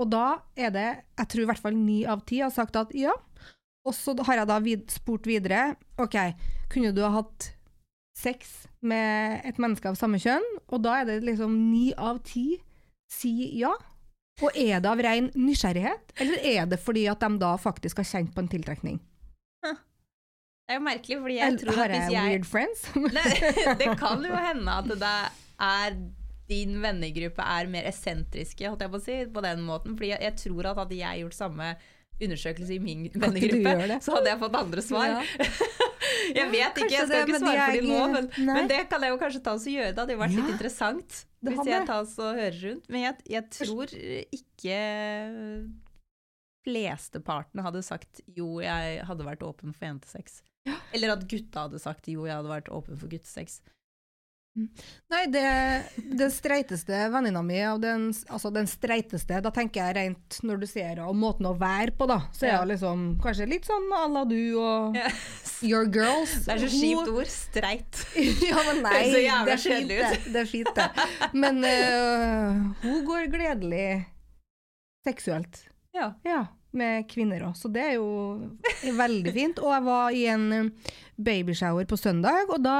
[0.01, 0.89] Og da er det,
[1.19, 3.13] jeg tror i hvert fall ni av ti har sagt at ja.
[3.85, 6.17] Og så har jeg da vid spurt videre, ok,
[6.73, 7.51] kunne du ha hatt
[8.17, 10.47] sex med et menneske av samme kjønn?
[10.73, 12.61] Og da er det liksom ni av ti
[13.13, 13.75] sier ja.
[14.41, 18.09] Og er det av ren nysgjerrighet, eller er det fordi at de da faktisk har
[18.09, 19.01] kjent på en tiltrekning?
[20.71, 22.83] Det er jo merkelig, fordi jeg tror har at hvis jeg jeg weird friends?
[23.19, 23.31] Nei,
[23.81, 25.15] det kan jo hende at det
[25.67, 25.97] er
[26.51, 29.97] din vennegruppe er mer eksentriske, holdt jeg på å si, på den måten.
[29.99, 31.73] Fordi jeg, jeg tror at hadde jeg gjort samme
[32.21, 35.11] undersøkelse i min vennegruppe, så hadde jeg fått andre svar.
[35.11, 35.49] Ja.
[36.41, 39.07] jeg vet ikke, jeg skal det, ikke svare for dem nå, men, men det kan
[39.07, 39.93] jeg jo kanskje ta oss og gjøre.
[39.95, 42.91] Det hadde jo vært litt interessant hvis jeg tar oss og hører rundt.
[42.93, 43.95] Men jeg, jeg tror
[44.37, 44.79] ikke
[46.67, 50.41] flesteparten hadde sagt jo, jeg hadde vært åpen for jentesex.
[50.95, 53.61] Eller at gutta hadde sagt jo, jeg hadde vært åpen for guttesex.
[54.55, 55.45] Nei, det,
[56.19, 60.89] den streiteste venninna mi, den, altså den streiteste, da tenker jeg rent når du ser
[60.91, 64.03] henne, og måten å være på, da, så er hun liksom kanskje litt sånn à
[64.11, 65.55] la du og yes.
[65.63, 66.35] your girls.
[66.49, 67.31] Det er så kjipt ord.
[67.31, 68.03] Streit.
[68.51, 70.13] ja, men nei, Det er det er fint det.
[70.27, 70.89] Det er fint det.
[71.47, 73.89] Men uh, hun går gledelig
[75.07, 75.65] seksuelt.
[75.95, 76.13] Ja.
[76.27, 76.45] Ja,
[76.77, 79.63] med kvinner òg, så det er jo veldig fint.
[79.63, 80.63] Og jeg var i en ø,
[81.19, 82.79] babyshower på søndag, og da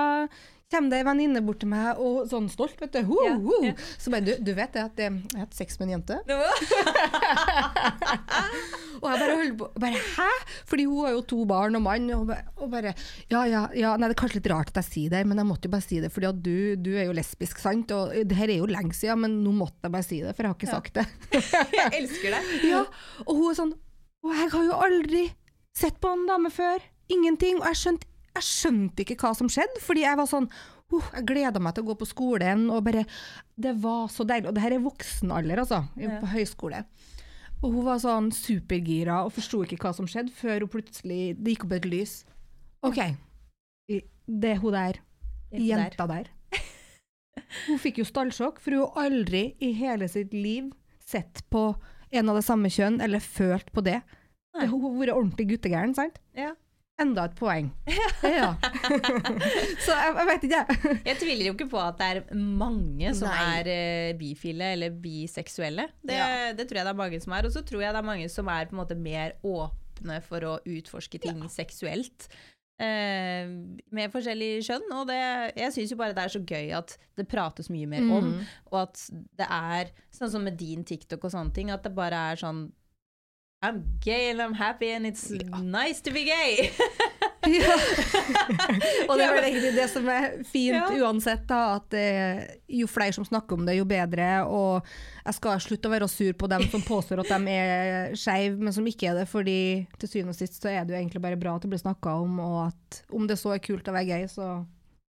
[0.71, 3.01] kommer det ei venninne bort til meg og sånn stolt, vet du.
[3.09, 3.57] Ho, ho.
[3.67, 3.75] ja.
[3.99, 6.17] Så bare, du, du vet det at jeg, har hatt sex med en jente?
[9.01, 10.29] Og jeg bare holdt på bare, Hæ?
[10.69, 12.09] Fordi hun har jo to barn og mann.
[12.13, 12.93] Og bare, og bare
[13.33, 15.49] ja, ja, ja, nei, det er kanskje litt rart at jeg sier det, men jeg
[15.49, 16.13] måtte jo bare si det.
[16.13, 17.95] Fordi at du, du er jo lesbisk, sant?
[17.97, 20.45] Og det her er jo lenge siden, men nå måtte jeg bare si det, for
[20.45, 21.07] jeg har ikke sagt det.
[21.81, 22.43] Jeg elsker det.
[22.69, 22.85] Ja,
[23.25, 23.71] og hun er sånn
[24.27, 25.23] Og jeg har jo aldri
[25.77, 26.83] sett på en dame før.
[27.11, 27.61] Ingenting.
[27.63, 31.27] Og jeg skjønte, jeg skjønte ikke hva som skjedde, fordi jeg var sånn uh, Jeg
[31.29, 33.05] gleda meg til å gå på skolen, og bare
[33.57, 34.49] Det var så deilig.
[34.51, 36.21] Og det her er voksen alder, altså, Ja.
[36.23, 36.85] på høyskole.
[37.61, 41.55] Og hun var sånn supergira og forsto ikke hva som skjedde, før hun plutselig Det
[41.57, 42.15] gikk opp et lys.
[42.83, 43.01] OK.
[43.91, 45.01] Det er hun der.
[45.51, 46.31] Er Jenta der.
[47.67, 50.71] Hun fikk jo stallsjokk, for hun har aldri i hele sitt liv
[51.03, 51.75] sett på
[52.15, 54.01] en av det samme kjønn, eller følt på det.
[54.55, 54.67] Nei.
[54.71, 56.19] Hun har vært ordentlig guttegæren, sant?
[56.39, 56.53] Ja.
[57.01, 57.71] Enda et poeng.
[58.41, 58.51] Ja.
[59.85, 61.01] Så jeg, jeg vet ikke, jeg.
[61.09, 63.49] Jeg tviler jo ikke på at det er mange som Nei.
[63.61, 65.89] er eh, bifile eller biseksuelle.
[66.05, 66.53] Det, Ja.
[66.57, 67.49] det tror jeg det er mange som er.
[67.49, 70.45] Og så tror jeg det er mange som er på en måte mer åpne for
[70.53, 72.29] å utforske ting seksuelt.
[72.81, 73.45] Eh,
[73.93, 74.87] med forskjellig kjønn.
[74.97, 75.19] Og det,
[75.61, 78.31] jeg syns jo bare det er så gøy at det prates mye mer om.
[78.37, 78.45] Mm.
[78.73, 79.03] Og at
[79.41, 82.69] det er sånn som med din TikTok og sånne ting, at det bare er sånn
[83.63, 86.71] I'm gay and I'm happy and it's nice to be gay.
[87.51, 87.73] Ja.
[89.09, 90.83] Og det er vel egentlig det som er fint Ja.
[91.01, 94.27] uansett, da, at eh, jo flere som snakker om det, jo bedre.
[94.45, 94.85] Og
[95.25, 98.77] jeg skal slutte å være sur på dem som påstår at de er skeive, men
[98.77, 99.27] som ikke er det.
[99.33, 99.57] fordi
[99.99, 102.13] til syvende og sist så er det jo egentlig bare bra at det blir snakka
[102.21, 104.51] om, og at om det så er kult å være gay, så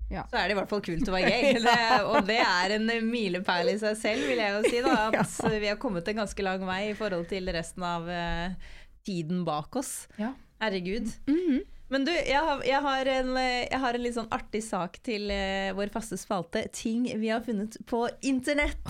[0.09, 1.59] så er det i hvert fall kult å være gay.
[1.65, 4.81] Det, og det er en milepæl i seg selv, vil jeg jo si.
[4.85, 8.75] Da, at vi har kommet en ganske lang vei i forhold til resten av uh,
[9.07, 9.95] tiden bak oss.
[10.21, 10.35] Ja.
[10.63, 11.09] Herregud.
[11.29, 11.63] Mhm.
[11.93, 15.29] Men du, jeg har, jeg, har en, jeg har en litt sånn artig sak til
[15.29, 16.63] uh, vår faste spalte.
[16.73, 18.81] Ting vi har funnet på internett.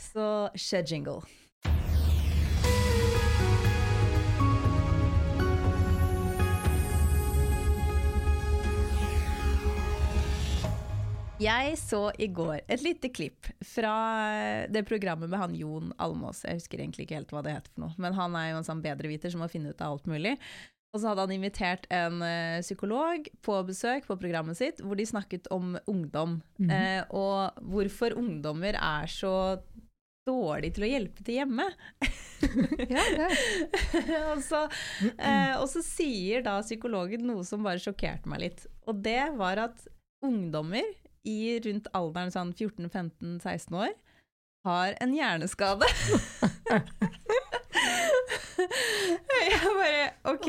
[0.00, 1.18] Så kjør jingle.
[11.36, 13.92] Jeg så i går et lite klipp fra
[14.72, 16.46] det programmet med han Jon Almås.
[16.46, 18.68] Jeg husker egentlig ikke helt hva det heter for noe, men han er jo en
[18.68, 20.36] sånn bedreviter som må finne ut av alt mulig.
[20.94, 25.04] Og så hadde han invitert en uh, psykolog på besøk på programmet sitt, hvor de
[25.04, 26.40] snakket om ungdom.
[26.56, 26.72] Mm -hmm.
[26.72, 29.60] eh, og hvorfor ungdommer er så
[30.26, 31.66] dårlige til å hjelpe til hjemme.
[32.94, 33.28] ja, ja.
[34.32, 34.68] og, så,
[35.18, 38.66] eh, og så sier da psykologen noe som bare sjokkerte meg litt.
[38.86, 39.86] Og det var at
[40.24, 43.94] ungdommer i rundt alderen sånn 14-15-16 år
[44.66, 45.86] har en hjerneskade.
[49.46, 50.48] jeg bare OK.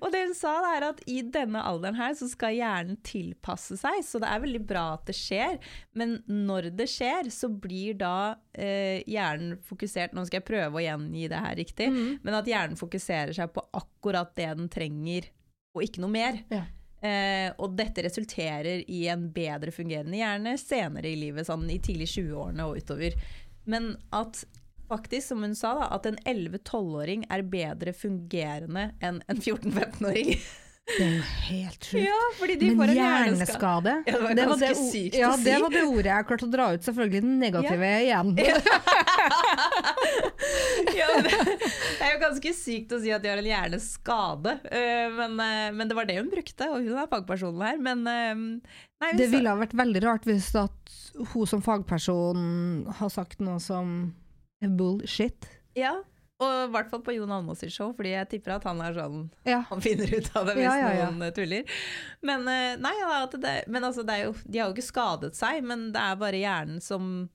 [0.00, 4.02] Og det hun sa, er at i denne alderen her så skal hjernen tilpasse seg.
[4.06, 5.58] Så det er veldig bra at det skjer,
[5.98, 10.84] men når det skjer, så blir da eh, hjernen fokusert Nå skal jeg prøve å
[10.84, 12.22] gjengi det her riktig, mm.
[12.26, 15.30] men at hjernen fokuserer seg på akkurat det den trenger,
[15.76, 16.42] og ikke noe mer.
[16.52, 16.64] Ja.
[17.04, 22.08] Eh, og dette resulterer i en bedre fungerende hjerne senere i livet, sånn i tidlig
[22.14, 23.16] 20-årene og utover.
[23.68, 24.44] Men at
[24.88, 30.36] faktisk, som hun sa, da, at en 11-12-åring er bedre fungerende enn en 14-15-åring.
[30.86, 32.04] Det er jo helt sjukt.
[32.06, 32.18] Ja,
[32.78, 35.10] Men hjerneskade ja, det, var det, var det, ja, si.
[35.10, 35.18] det
[35.58, 36.84] var det ordet jeg klarte å dra ut.
[36.86, 38.30] Selvfølgelig den negative igjen.
[41.00, 41.34] ja, det,
[41.98, 45.84] er jo ganske sykt å si at de har en hjerneskade, uh, men, uh, men,
[45.90, 47.76] det var det hun brukte, og hun er fagpersonen her.
[47.82, 48.34] Men uh,
[49.02, 50.78] nei, Det ville ha vært veldig rart hvis at
[51.32, 52.40] hun som fagperson
[53.00, 54.14] har sagt noe som
[54.62, 55.50] bullshit.
[55.76, 55.98] Ja,
[56.36, 59.22] og i hvert fall på Jon Almaas show, fordi jeg tipper at han er sånn
[59.48, 59.62] ja.
[59.70, 61.78] Han finner ut av det hvis ja, ja, noen tuller.
[62.28, 62.92] Men eh, nei,
[63.40, 66.82] det, men altså, jo, de har jo ikke skadet seg, men det er bare hjernen
[66.84, 67.30] som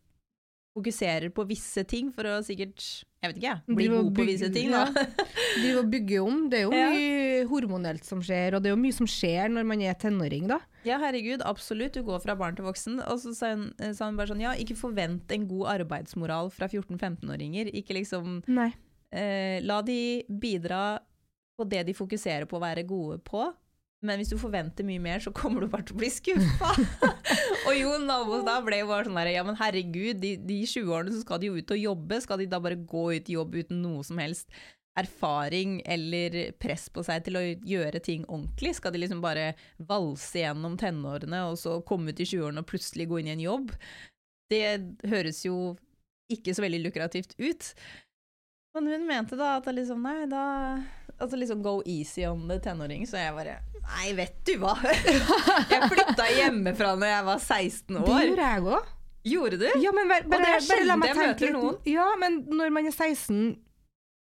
[0.72, 2.80] fokuserer på visse ting for å sikkert
[3.22, 4.72] jeg vet ikke, jeg, bli god på visse ting.
[4.74, 4.86] Da.
[5.60, 6.38] Drive og bygge om.
[6.50, 9.68] Det er jo mye hormonelt som skjer, og det er jo mye som skjer når
[9.70, 10.58] man er tenåring, da.
[10.88, 11.94] Ja, herregud, absolutt.
[11.98, 12.98] Du går fra barn til voksen.
[13.12, 16.72] Og så sa hun, sa hun bare sånn, ja, ikke forvent en god arbeidsmoral fra
[16.72, 17.70] 14-15-åringer.
[17.78, 18.72] Ikke liksom Nei
[19.16, 21.00] eh, la de bidra
[21.58, 23.50] på det de fokuserer på å være gode på.
[24.02, 26.72] Men hvis du forventer mye mer, så kommer du bare til å bli skuffa.
[27.68, 31.14] og Jon Alvås da ble jo bare sånn der Ja, men herregud, de, de 20-årene
[31.14, 32.22] så skal de jo ut og jobbe.
[32.24, 34.50] Skal de da bare gå ut i jobb uten noe som helst
[35.00, 38.74] erfaring eller press på seg til å gjøre ting ordentlig?
[38.80, 43.08] Skal de liksom bare valse gjennom tenårene og så komme ut i 20-årene og plutselig
[43.12, 43.76] gå inn i en jobb?
[44.52, 44.66] Det
[45.14, 45.76] høres jo
[46.32, 47.74] ikke så veldig lukrativt ut.
[48.74, 50.44] Men hun mente da at liksom, nei, da
[51.22, 54.74] Altså liksom go easy on the tenåring, så jeg bare Nei, vet du hva!
[55.74, 58.06] jeg flytta hjemmefra når jeg var 16 år.
[58.08, 58.92] Det gjorde jeg òg.
[59.32, 59.68] Gjorde du?
[59.84, 61.90] Ja, men bare, bare, bare, la meg tenke litt.
[61.92, 63.36] Ja, men når man er 16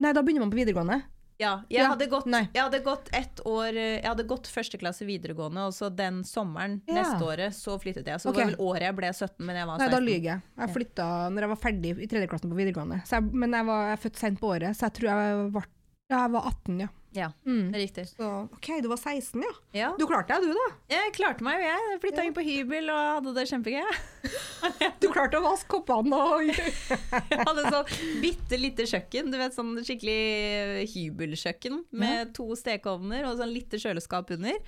[0.02, 0.98] Nei, da begynner man på videregående.
[1.42, 5.08] Ja, jeg, ja, hadde gått, jeg, hadde gått, ett år Jeg hadde gått første klasse
[5.08, 7.00] videregående, og så den sommeren ja.
[7.00, 8.22] neste året så flyttet jeg.
[8.22, 8.46] Så okay.
[8.46, 9.84] det var vel året jeg ble 17, men jeg var 16.
[9.84, 10.48] Nei, da lyver jeg.
[10.62, 13.02] Jeg flytta når jeg var ferdig i tredje klassen på videregående.
[13.10, 15.70] Jeg, men jeg var jeg født sent på året, så jeg tror jeg var,
[16.14, 16.92] jeg var 18, ja.
[17.14, 17.74] Ja, mm.
[17.74, 18.08] riktig.
[18.08, 19.54] Så, OK, du var 16, ja.
[19.76, 19.90] ja.
[20.00, 20.68] Du klarte deg, du, da?
[20.94, 21.88] Jeg klarte meg jo, jeg.
[21.90, 22.28] jeg Flytta ja.
[22.28, 23.98] inn på hybel og hadde det kjempegøy.
[25.04, 29.34] du klarte å vaske koppene og Jeg hadde sånn bitte lite kjøkken.
[29.34, 32.30] Du vet, sånn skikkelig hybelkjøkken med ja.
[32.38, 34.62] to stekeovner og sånn lite kjøleskap under.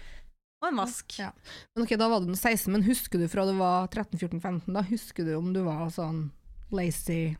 [0.63, 1.15] Og en vask.
[1.19, 1.31] Ja.
[1.75, 4.67] Men ok, Da var du 16, men husker du fra du var 13-14-15?
[4.75, 6.25] Da Husker du om du var sånn
[6.75, 7.37] lazy?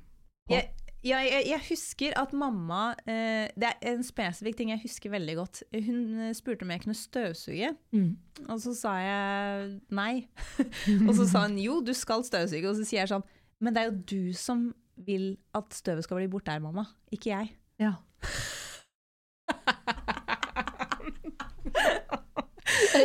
[0.52, 0.72] Jeg,
[1.04, 5.36] ja, jeg, jeg, husker at mamma eh, Det er en spesifikk ting jeg husker veldig
[5.36, 5.64] godt.
[5.74, 8.12] Hun eh, spurte om jeg kunne støvsuge, mm.
[8.48, 10.28] og så sa jeg nei.
[11.08, 13.28] og så sa hun jo, du skal støvsuge, og så sier jeg sånn
[13.64, 14.70] Men det er jo du som
[15.04, 17.54] vil at støvet skal bli borte her, mamma, ikke jeg.
[17.82, 17.98] Ja.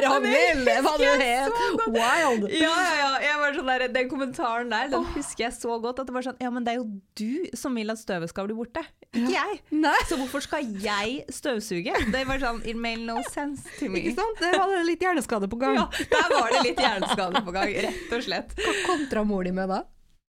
[0.05, 1.59] Ragnhild, hva du het!
[1.89, 2.49] Wild!
[2.53, 3.35] Ja, ja, ja.
[3.49, 6.03] Sånn der, den kommentaren der den husker jeg så godt.
[6.03, 8.49] At det var sånn Ja, men det er jo du som vil at støvet skal
[8.49, 9.47] bli borte, ikke ja.
[9.49, 9.61] jeg.
[9.73, 9.97] Nei.
[10.11, 11.95] Så hvorfor skal jeg støvsuge?
[12.13, 14.05] Det var sånn It made no sense to me.
[14.05, 14.43] Ikke sant?
[14.43, 15.79] Der var det litt hjerneskade på gang.
[15.81, 18.53] Ja, der var det litt hjerneskade på gang, rett og slett.
[18.61, 19.83] Hva kontra mor di med da?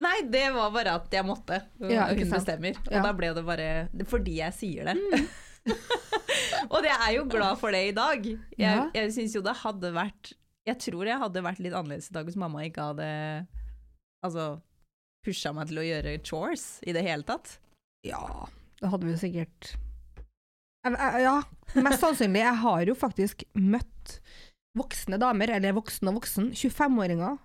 [0.04, 1.62] Nei, det var bare at jeg måtte.
[1.88, 2.76] Ja, hun bestemmer.
[2.90, 3.68] Og da ble det bare
[4.10, 4.98] fordi jeg sier det.
[5.00, 5.28] Mm.
[6.72, 8.26] og jeg er jo glad for det i dag.
[8.58, 10.32] Jeg, jeg syns jo det hadde vært
[10.66, 13.08] Jeg tror jeg hadde vært litt annerledes i dag hvis mamma ikke hadde
[14.26, 14.46] altså,
[15.26, 17.58] pusha meg til å gjøre chores i det hele tatt.
[18.06, 18.46] Ja,
[18.80, 19.72] det hadde vi sikkert
[20.86, 21.40] Ja,
[21.74, 22.44] mest sannsynlig.
[22.44, 24.20] Jeg har jo faktisk møtt
[24.76, 27.38] voksne damer, eller voksen og voksen, 25-åringer,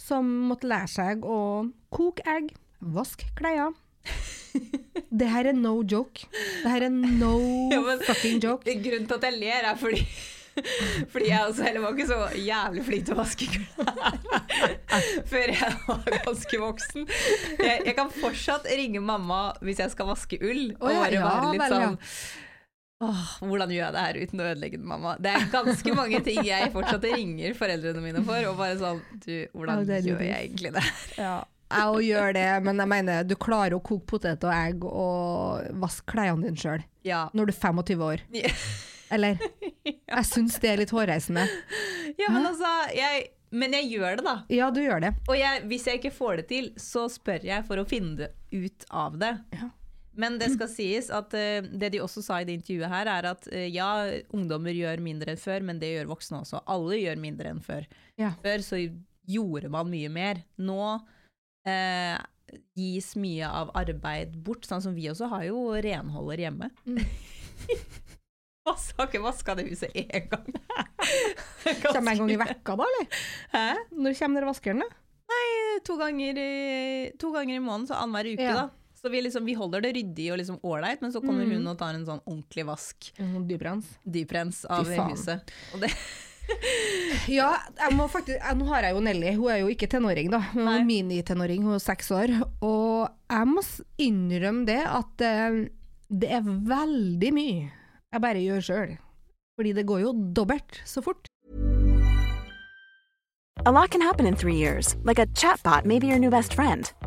[0.00, 1.38] som måtte lære seg å
[1.94, 3.74] koke egg, vaske klær
[5.18, 6.28] det her er no joke.
[6.62, 7.34] Det her er no
[7.74, 8.64] ja, fucking joke.
[8.86, 10.06] Grunnen til at jeg ler, er fordi
[11.10, 14.20] Fordi jeg også heller var ikke så jævlig flink til å vaske klær
[15.26, 17.08] før jeg var ganske voksen.
[17.58, 21.50] Jeg, jeg kan fortsatt ringe mamma hvis jeg skal vaske ull, og bare ja, være
[21.56, 21.98] litt sånn
[23.02, 25.16] Åh, hvordan gjør jeg det her uten å ødelegge den, mamma?
[25.20, 29.34] Det er ganske mange ting jeg fortsatt ringer foreldrene mine for, og bare sånn Du,
[29.56, 30.84] hvordan Ja, gjør jeg egentlig det?
[31.18, 31.34] Ja.
[31.72, 35.70] Jeg òg gjør det, men jeg mener, du klarer å koke potet og egg og
[35.82, 37.28] vaske klærne dine sjøl Ja.
[37.34, 38.24] når du er 25 år.
[38.36, 38.50] Ja.
[39.14, 39.38] Eller?
[39.84, 41.44] Jeg syns det er litt hårreisende.
[42.18, 44.32] Ja, men altså jeg, Men jeg gjør det, da.
[44.50, 45.10] Ja, du gjør det.
[45.28, 48.86] Og jeg, hvis jeg ikke får det til, så spør jeg for å finne ut
[48.90, 49.32] av det.
[49.54, 49.68] Ja.
[50.18, 53.28] Men det skal sies at uh, det de også sa i det intervjuet her, er
[53.32, 53.88] at uh, ja,
[54.34, 56.64] ungdommer gjør mindre enn før, men det gjør voksne også.
[56.70, 57.86] Alle gjør mindre enn før.
[58.18, 58.32] Ja.
[58.42, 58.78] Før så
[59.30, 60.42] gjorde man mye mer.
[60.58, 60.80] Nå
[61.66, 62.18] eh,
[62.76, 66.70] gis mye av arbeid bort, sånn som vi også har jo renholder hjemme.
[66.86, 67.00] Mm.
[68.64, 70.46] Vas- Har ikke vaska det huset én gang.
[71.92, 73.08] Kommer en gang i vekka da, eller?
[73.52, 73.64] Hæ?
[73.92, 74.88] Når kommer dere vaskeren, da?
[75.84, 78.54] to ganger, i- to ganger i måneden, så annenhver uke, Ja.
[78.54, 78.70] da.
[78.94, 81.50] Så vi, liksom, vi holder det ryddig og liksom ålreit, men så kommer Mm.
[81.58, 83.84] hun og tar en sånn ordentlig vask, Mm, Dyprens.
[84.06, 85.50] dyprens, av huset.
[85.74, 85.90] Og det,
[87.30, 90.28] Ja, jeg må faktisk, jeg, nå har jeg jo Nelly, hun er jo ikke tenåring
[90.32, 93.64] da, hun er minitenåring, hun er seks år, og jeg må
[94.02, 95.62] innrømme det at eh,
[96.12, 97.70] det er veldig mye
[98.14, 98.98] jeg bare gjør selv.
[99.58, 101.26] Fordi det går jo dobbelt så fort.
[103.64, 106.54] A lot can happen in three years, like a chatbot may be your new best
[106.54, 106.92] friend.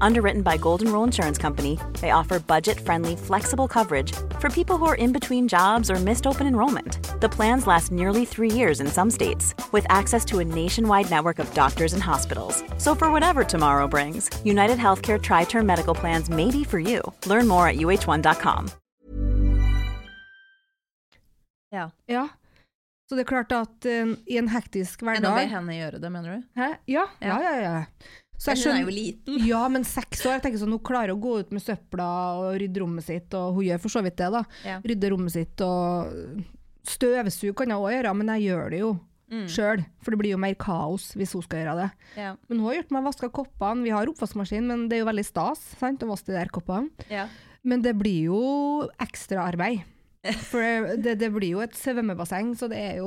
[0.00, 4.86] Underwritten by Golden Rule Insurance Company, they offer budget friendly, flexible coverage for people who
[4.86, 6.98] are in between jobs or missed open enrollment.
[7.20, 11.38] The plans last nearly three years in some states, with access to a nationwide network
[11.38, 12.62] of doctors and hospitals.
[12.78, 17.00] So, for whatever tomorrow brings, United Healthcare Tri Term Medical Plans may be for you.
[17.26, 18.70] Learn more at uh1.com.
[21.72, 21.90] ja.
[22.06, 22.28] Ja.
[23.08, 23.86] Så det er klart at
[24.26, 25.48] i en hektisk Men nå ber hverdag...
[25.50, 26.42] henne gjøre det, mener du?
[26.60, 26.68] Hæ?
[26.86, 27.38] Ja, ja, Ja.
[27.42, 27.54] ja.
[27.62, 27.84] ja.
[28.40, 29.42] Så Men skjønner, hun er jo liten.
[29.44, 32.06] Ja, men seks år, jeg tenker sånn, hun klarer å gå ut med søpla
[32.40, 34.40] og rydde rommet sitt, og hun gjør for så vidt det da.
[34.64, 34.78] Ja.
[34.80, 36.40] Rydde rommet sitt og
[36.88, 38.90] støvsug kan jeg også gjøre, men jeg gjør det jo
[39.30, 39.44] Mm.
[39.46, 41.90] selv, for det blir jo mer kaos hvis hun skal gjøre det.
[42.18, 42.32] Ja.
[42.48, 45.22] Men hun har gjort meg vaska koppene, vi har oppvaskmaskin, men det er jo veldig
[45.28, 46.90] stas, sant, å vaske de der koppene.
[47.08, 47.28] Ja.
[47.62, 48.40] Men det blir jo
[48.98, 49.84] ekstra arbeid.
[50.50, 50.58] For
[50.98, 53.06] det, det blir jo et svømmebasseng, så det er jo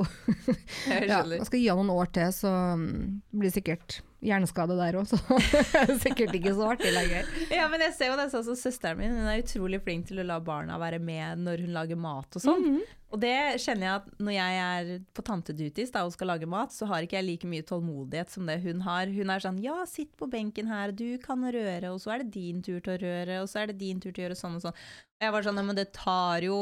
[0.88, 1.20] Jeg ja.
[1.28, 5.18] Jeg skal gi henne noen år til, så det blir sikkert hjerneskade der òg, så
[6.04, 7.30] sikkert ikke så artig lenger.
[7.54, 10.22] Ja, men jeg ser jo det, sånn som Søsteren min hun er utrolig flink til
[10.22, 12.68] å la barna være med når hun lager mat og sånn.
[12.68, 13.00] Mhm.
[13.14, 16.72] Og det kjenner jeg at når jeg er på tanteduties da, og skal lage mat,
[16.74, 19.06] så har ikke jeg like mye tålmodighet som det hun har.
[19.06, 22.32] Hun er sånn ja, sitt på benken her, du kan røre, og så er det
[22.34, 24.58] din tur til å røre, og så er det din tur til å gjøre sånn
[24.58, 24.80] og sånn.
[25.14, 26.58] Og jeg var sånn, «Ja, men det tar jo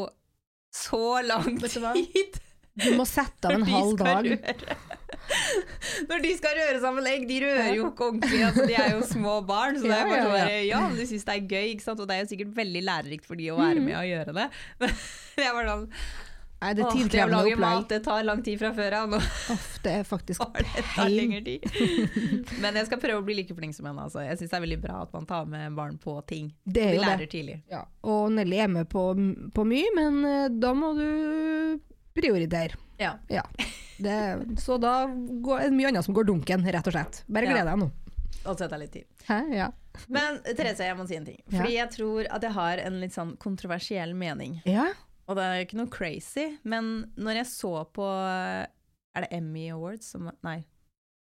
[0.72, 2.36] så lang tid.
[2.80, 4.24] Du må sette av en halv dag.
[4.32, 4.76] røre.
[6.08, 8.40] Når de skal røre sammen egg, de rører jo ikke ordentlig.
[8.46, 9.78] Altså, de er jo små barn.
[9.78, 12.00] Så det er bare sånn bare, ja, men de syns det er gøy, ikke sant?
[12.02, 13.88] og det er jo sikkert veldig lærerikt for de å være Mhm.
[13.90, 14.46] med og gjøre det.
[14.82, 14.94] Men
[15.46, 15.88] jeg var sånn
[16.62, 19.14] Nei, det er Åh, det å lage mat, det tar lang tid fra før av.
[19.82, 20.44] Det er faktisk
[20.94, 21.32] pain.
[22.62, 24.04] Men jeg skal prøve å bli like flink som henne.
[24.04, 24.22] Altså.
[24.22, 26.52] Jeg syns det er veldig bra at man tar med barn på ting.
[26.62, 27.30] Det er Vi jo lærer det.
[27.34, 27.56] tidlig.
[27.72, 27.80] Ja.
[28.06, 29.02] Og Nelly er med på,
[29.58, 31.08] på mye, men eh, da må du
[32.16, 32.78] prioritere.
[33.00, 33.16] Ja.
[33.32, 33.42] Ja.
[34.02, 34.16] Det,
[34.60, 37.22] så da går, er det mye annet som går dunken, rett og slett.
[37.30, 37.90] Bare gled deg nå.
[38.48, 39.06] Og sette litt tid.
[39.28, 39.38] Hæ?
[39.54, 39.68] Ja.
[40.08, 41.38] Men Therese, jeg må si en ting.
[41.52, 44.60] Fordi jeg tror at jeg har en litt sånn kontroversiell mening.
[44.68, 44.90] ja.
[45.30, 50.08] Og det er ikke noe crazy, men når jeg så på Er det Emmy Awards?
[50.12, 50.64] Som, nei.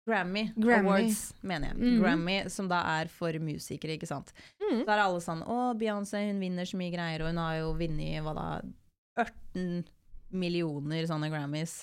[0.08, 0.84] Grammy, Grammy.
[0.84, 1.78] Awards, mener jeg.
[1.80, 1.96] Mm.
[2.02, 4.34] Grammy, som da er for musikere, ikke sant.
[4.60, 4.82] Mm.
[4.84, 7.72] Så er alle sånn Å, Beyoncé hun vinner så mye greier, og hun har jo
[7.80, 8.46] vunnet hva da
[9.24, 9.82] 18
[10.30, 11.82] millioner sånne Grammys.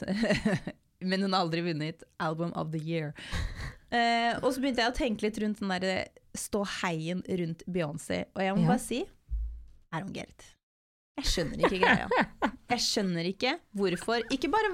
[1.06, 3.14] Men hun har aldri vunnet Album of the Year.
[3.92, 5.98] Uh, og så begynte jeg å tenke litt rundt den derre
[6.36, 8.68] ståheien rundt Beyoncé, og jeg må Ja.
[8.74, 9.02] bare si
[9.96, 10.48] er hun get.
[11.16, 12.08] Jeg skjønner ikke greia.
[12.74, 14.72] Jeg skjønner ikke hvorfor Ikke bare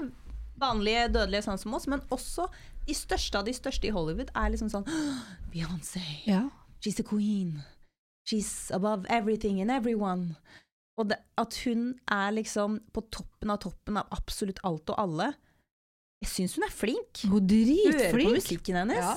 [0.58, 2.48] vanlige dødelige sånn som oss, men også
[2.88, 4.88] de største av de største i Hollywood er liksom sånn
[5.52, 6.48] Beyoncé, ja.
[6.82, 7.62] she's a queen.
[8.26, 10.34] She's above everything and everyone.
[11.00, 15.30] Og det, at hun er liksom på toppen av toppen av absolutt alt og alle.
[16.22, 17.22] Jeg syns hun er flink.
[17.26, 18.98] Hun er Hører på musikken hennes.
[19.00, 19.14] Ja.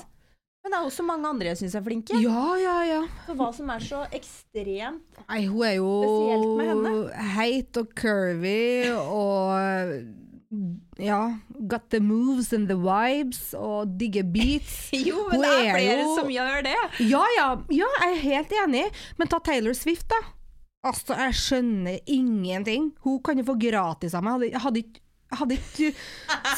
[0.66, 2.18] Men det er også mange andre jeg syns er flinke.
[2.24, 3.02] Ja, ja, ja.
[3.28, 7.26] Så hva som er så ekstremt Nei, hun er jo Spesielt med henne.
[7.36, 10.16] heit og curvy og
[10.98, 11.20] ja,
[11.68, 14.90] got the moves and the vibes og digger beats.
[15.06, 16.76] Jo, Hun men det er er flere jo- som gjør det.
[17.12, 18.86] Ja, ja, ja, jeg er helt enig,
[19.20, 20.22] men ta Taylor Swift, da.
[20.86, 22.92] Altså, jeg skjønner ingenting.
[23.06, 24.48] Hun kan jo få gratis av meg.
[24.52, 25.02] Jeg hadde, ikke
[25.36, 25.92] hadde ikke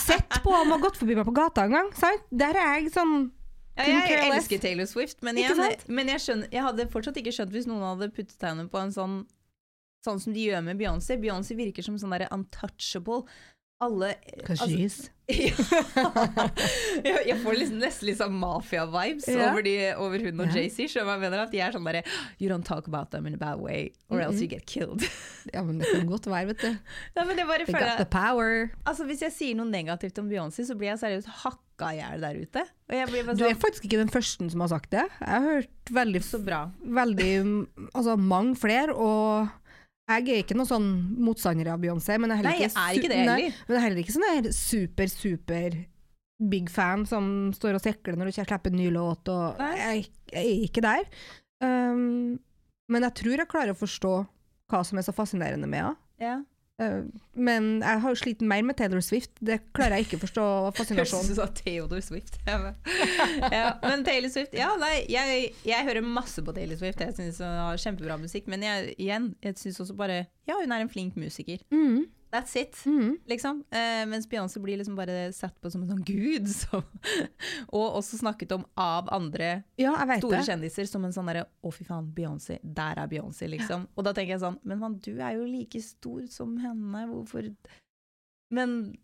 [0.03, 1.89] sett på om hun hadde gått forbi meg på gata engang.
[2.29, 3.15] Der er jeg sånn
[3.77, 7.33] Ja, jeg care elsker Taylor Swift, men, igjen, men jeg, skjønner, jeg hadde fortsatt ikke
[7.35, 9.17] skjønt hvis noen hadde puttet henne på en sånn
[10.05, 11.17] Sånn som de gjør med Beyoncé.
[11.19, 13.25] Beyoncé virker som sånn der untouchable.
[13.79, 14.15] Alle
[14.49, 14.65] altså,
[17.03, 17.17] ja.
[17.27, 19.49] jeg, får liksom nesten litt sånn mafia-vibes Ja.
[19.51, 19.67] over,
[20.05, 20.53] over hun og Ja.
[20.55, 20.87] Jay-Z.
[20.93, 21.43] Skjønner jeg mener?
[21.43, 22.01] At de er sånn derre
[22.39, 25.03] You don't talk about them in a bad way, or else you get killed.
[25.53, 26.71] Ja, men det kan godt være, vet du.
[27.15, 28.71] Ja, They got the power.
[28.85, 32.25] Altså Hvis jeg sier noe negativt om Beyoncé, så blir jeg seriøst hakka i hjel
[32.25, 32.65] der ute.
[32.89, 33.05] Bare
[33.37, 35.05] Du er sånn faktisk ikke den første som har sagt det.
[35.21, 36.65] Jeg har hørt veldig, Så bra.
[36.81, 37.31] veldig
[37.93, 39.47] altså mange flere, og
[40.07, 40.87] jeg er ikke noen sånn
[41.19, 43.61] motstander av Beyoncé, men jeg er heller Nei, jeg ikke, er ikke det Nei, heller.
[43.67, 45.77] men jeg er heller ikke sånn der super, super
[46.37, 50.05] big fan som står og sekler når du ikke slipper en ny låt, og jeg,
[50.31, 51.07] jeg er ikke der.
[51.63, 52.37] Um,
[52.87, 54.13] men jeg tror jeg klarer å forstå
[54.71, 55.97] hva som er så fascinerende med henne.
[56.21, 56.37] Ja.
[56.77, 60.21] Uh, men jeg har jo slitt mer med Taylor Swift, det klarer jeg ikke å
[60.27, 61.31] forstå Høres ut fascinasjonen.
[61.39, 62.37] som Theodor Swift.
[63.57, 67.01] Ja, men Taylor Swift Ja, nei, jeg, jeg hører masse på Taylor Swift.
[67.01, 68.45] Jeg syns hun har kjempebra musikk.
[68.51, 71.63] Men jeg, igjen, jeg syns også bare Ja, hun er en flink musiker.
[71.73, 72.75] Mm, That's it.
[72.85, 73.17] mm.
[73.25, 73.63] Liksom.
[73.71, 76.47] Eh, mens Beyoncé blir liksom bare sett på som en sånn gud.
[76.59, 76.81] Så,
[77.71, 80.45] og også snakket om av andre Ja, store det.
[80.49, 82.59] kjendiser som en sånn derre Å, fy faen, Beyoncé.
[82.63, 83.87] Der er Beyoncé, liksom.
[83.95, 87.05] Og da tenker jeg sånn Men man, du er jo like stor som henne.
[87.13, 87.47] Hvorfor
[88.49, 88.95] Men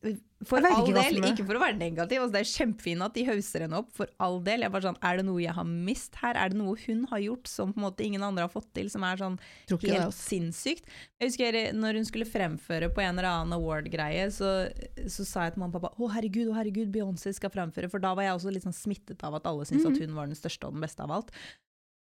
[0.48, 3.66] for all del, ikke for å være negativ, altså det er kjempefint at de hauser
[3.66, 4.62] henne opp, for all del.
[4.64, 6.36] Jeg er bare sånn, Er det noe jeg har mist her?
[6.40, 8.88] Er det noe hun har gjort som på en måte ingen andre har fått til,
[8.90, 9.36] som er sånn
[9.84, 10.88] helt sinnssykt?
[11.20, 14.54] Jeg husker når hun skulle fremføre på en eller annen award-greie, så,
[15.12, 17.92] så sa jeg til mamma og pappa å herregud, å herregud, Beyoncé skal fremføre.
[17.92, 19.96] For da var jeg også litt sånn smittet av at alle syntes Mhm.
[19.96, 21.32] at hun var den største og den beste av alt.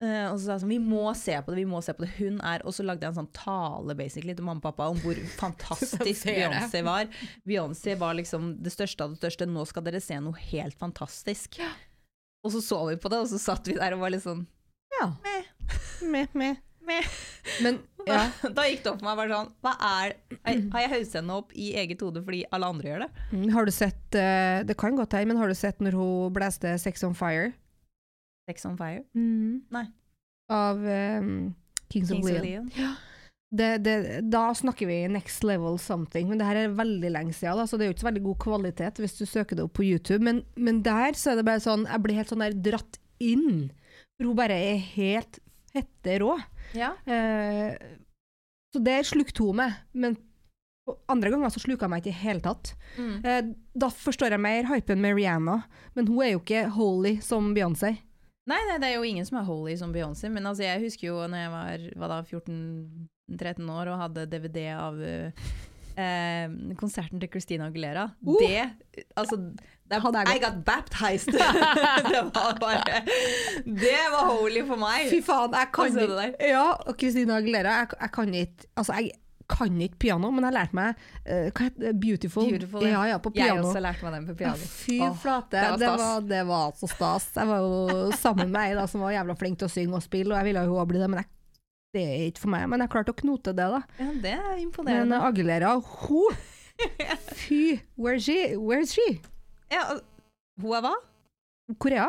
[0.03, 2.03] Eh, og så sa jeg sånn, vi må se på det, vi må se på
[2.03, 2.09] det.
[2.19, 4.99] Hun er Og så lagde jeg en sånn tale basically til mamma og pappa om
[5.05, 6.27] hvor fantastisk.
[6.27, 7.07] Beyoncé var.
[7.47, 9.47] Beyoncé var liksom det største av det største.
[9.47, 11.61] Nå skal dere se noe helt fantastisk.
[12.43, 14.43] Og så så vi på det, og så satt vi der og var litt sånn
[14.99, 15.13] Ja.
[15.23, 16.27] Meh.
[16.35, 16.35] Meh,
[16.83, 17.07] Meh.
[17.63, 17.79] Men
[18.09, 18.25] ja.
[18.59, 21.37] Da gikk det opp for meg bare sånn Hva er er- Har jeg hauset henne
[21.39, 23.11] opp i eget hode fordi alle andre gjør det?
[23.31, 26.35] Mm, Har du sett eh, Det kan godt hende, men har du sett når hun
[26.35, 27.53] blæste Sex on Fire?
[28.49, 29.05] Sex on Fire?
[29.15, 29.87] Nei.
[30.53, 31.33] Av um,
[31.93, 32.71] Kings, Kings of of Leon.
[32.77, 32.95] Ja.
[33.53, 33.95] Det, det,
[34.33, 37.77] da snakker vi next level something, men det her er veldig lenge siden, da, så
[37.77, 40.25] det er jo ikke så veldig god kvalitet hvis du søker det opp på YouTube.
[40.25, 43.69] Men, men der så er det bare sånn Jeg blir helt sånn der dratt inn.
[44.17, 45.39] For hun bare er helt
[45.73, 46.37] fette rå.
[46.77, 46.95] Ja.
[47.05, 47.77] Eh,
[48.73, 49.77] så det slukte hun meg.
[49.93, 50.17] Men
[51.13, 52.73] andre ganger så sluka hun meg ikke i det hele tatt.
[52.97, 53.15] Mm.
[53.21, 53.43] Eh,
[53.85, 55.61] da forstår jeg mer hypen med Rihanna,
[55.97, 57.99] men hun er jo ikke holy som Beyoncé.
[58.51, 61.07] Nei, nei, det er jo ingen som er holy som Beyoncé, men altså, jeg husker
[61.13, 65.53] jo når jeg var, var da 14-13 år og hadde DVD av uh,
[65.95, 68.09] eh, konserten til Christina Aguilera.
[68.27, 68.35] Uh!
[68.43, 68.65] Det
[69.17, 69.39] Altså,
[69.93, 71.33] det I got baptized!
[72.13, 73.03] det var bare
[73.65, 75.07] Det var holy for meg!
[75.13, 79.11] Fy faen, jeg kan ikke Ja, og Christina Aguilera, jeg, jeg kan ikke Altså, jeg
[79.53, 81.93] kan ikke piano, men jeg lærte meg uh, hva heter?
[82.01, 82.49] Beautiful.
[82.49, 84.71] Beautiful, ja, ja, på Jeg også lærte meg den på piano.
[84.73, 87.29] fy Åh, flate, det var det var, det var så stas.
[87.37, 90.05] Jeg var jo sammen med ei da, som var jævla flink til å synge og
[90.05, 91.31] spille, og jeg ville jo òg bli det, men jeg,
[91.93, 92.67] det er ikke for meg.
[92.73, 93.83] Men jeg klarte å knote det, da.
[94.01, 95.19] Ja, det er imponerende.
[95.19, 96.41] Men Aguilera, hun
[97.37, 98.57] Fy, where's she?
[98.57, 99.21] Where's she?
[99.73, 99.85] ja,
[100.61, 100.97] hun er hva?
[101.81, 102.09] Korea?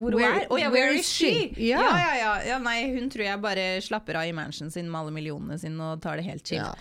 [0.00, 0.46] Hvor Where- hun er?
[0.48, 1.30] Å ja, where where is she?
[1.54, 1.66] she?
[1.68, 1.80] Ja.
[1.84, 2.14] Ja.
[2.16, 2.58] Ja, ja.
[2.64, 6.00] Nei, hun tror jeg bare slapper av i mansionen sin med alle millionene sine og
[6.00, 6.62] tar det helt chill.
[6.64, 6.74] Ja.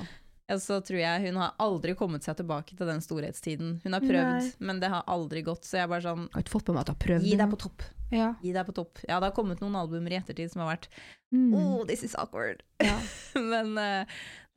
[0.49, 3.75] Ja, så tror jeg Hun har aldri kommet seg tilbake til den storhetstiden.
[3.83, 4.51] Hun har prøvd, Nei.
[4.65, 5.61] men det har aldri gått.
[5.67, 7.27] Så jeg er bare sånn Jeg har ikke fått på meg at du har prøvd
[7.27, 7.83] Gi deg på topp.
[8.09, 8.29] Ja.
[8.41, 9.03] Gi deg på topp.
[9.05, 10.87] Ja, det har kommet noen albumer i ettertid som har vært
[11.29, 11.53] Mm.
[11.53, 12.63] Oh, this is awkward.
[12.81, 12.95] Ja.
[13.35, 14.05] men eh,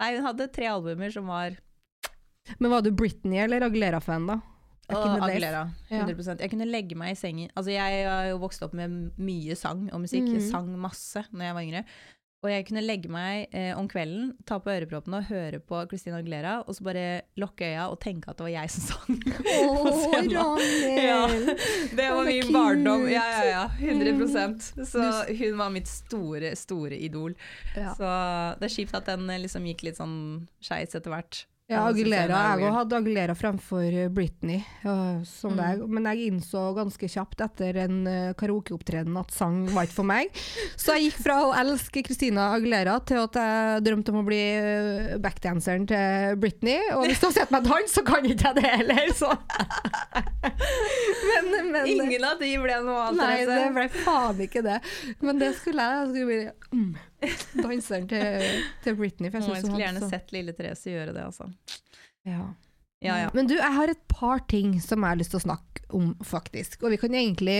[0.00, 1.58] nei, hun hadde tre albumer som var
[2.58, 4.38] Men var du Britney eller Aguilera-fan, da?
[4.90, 5.18] Åh.
[5.22, 5.70] Aguilera.
[5.90, 6.02] Ja.
[6.06, 9.54] 100% Jeg kunne legge meg i sengen Altså, jeg har jo vokst opp med mye
[9.56, 10.26] sang og musikk.
[10.26, 10.50] Jeg Mhm.
[10.50, 11.84] sang masse når jeg var yngre.
[12.42, 16.18] Og jeg kunne legge meg eh, om kvelden, ta på øreproppene og høre på Christina
[16.18, 19.22] Aguilera, og så bare lukke øya og tenke at det var jeg som sang.
[19.62, 20.10] Oh.
[21.06, 21.28] Ja,
[21.94, 23.06] det var min barndom.
[23.08, 23.68] Ja, ja, ja.
[23.78, 25.06] 100% Så
[25.38, 27.36] hun var mitt store, store idol.
[27.76, 27.94] Ja.
[27.94, 31.44] Så det er kjipt at den eh, liksom gikk litt sånn skeis etter hvert.
[31.72, 32.40] Ja, jeg Aguilera.
[32.52, 34.62] er Jeg hadde Aguilera fremfor eh, Britney,
[35.28, 35.58] som Mm.
[35.58, 35.82] deg.
[35.88, 40.30] Men jeg innså ganske kjapt etter en uh, karaokeopptreden at sang var ikke for meg.
[40.80, 44.40] Så jeg gikk fra å elske Christina Aguilera til at jeg drømte om å bli
[44.56, 46.78] øh, backdanseren til Britney.
[46.96, 49.32] Og hvis du har sett meg danse, så kan ikke jeg det heller, så
[51.28, 53.22] men, men, Ingen av de ble noe annet.
[53.22, 54.78] Nei, det ble faen ikke det.
[55.20, 56.02] Men det skulle jeg.
[56.02, 56.92] Jeg skulle bli mm,
[57.64, 58.46] danseren til,
[58.84, 59.30] til Britney.
[59.30, 61.50] For jeg, Å, jeg skulle gjerne så- sett lille Therese gjøre det, altså.
[62.28, 62.42] ja.
[63.02, 63.30] Ja, ja.
[63.34, 66.12] Men du, jeg har et par ting som jeg har lyst til å snakke om,
[66.22, 66.84] faktisk.
[66.86, 67.56] Og vi kan egentlig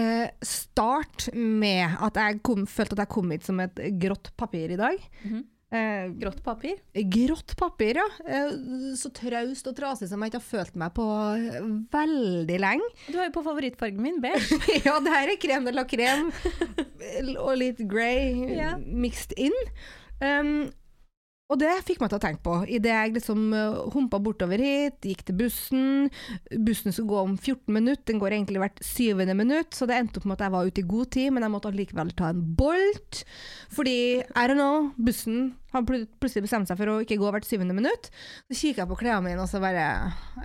[0.00, 4.72] eh, starte med at jeg kom, følte at jeg kom hit som et grått papir
[4.72, 4.96] i dag.
[5.26, 5.42] Mhm.
[5.70, 6.80] Eh, Grått papir.
[6.92, 8.06] grått papir, ja.
[8.26, 8.50] Eh,
[8.98, 11.06] så traust og trasig som jeg ikke har følt meg på
[11.38, 11.60] eh,
[11.94, 12.88] veldig lenge.
[13.06, 14.58] Du har jo på favorittfargen min, beige.
[14.88, 16.32] ja, det her er krem de la krem
[17.46, 18.74] og litt grey yeah.
[18.82, 19.54] mixed in.
[20.18, 20.72] Um,
[21.50, 25.00] og det fikk meg til å tenke på idet jeg liksom uh, humpa bortover hit,
[25.02, 26.10] gikk til bussen.
[26.62, 30.20] Bussen skulle gå om 14 minutter, den går egentlig hvert syvende minutt, så det endte
[30.20, 32.44] opp med at jeg var ute i god tid, men jeg måtte allikevel ta en
[32.60, 33.22] bolt.
[33.74, 37.46] Fordi, I don't know, bussen har pl plutselig bestemt seg for å ikke gå hvert
[37.46, 38.10] syvende minutt.
[38.48, 39.86] Så kikker jeg på klærne mine, og så bare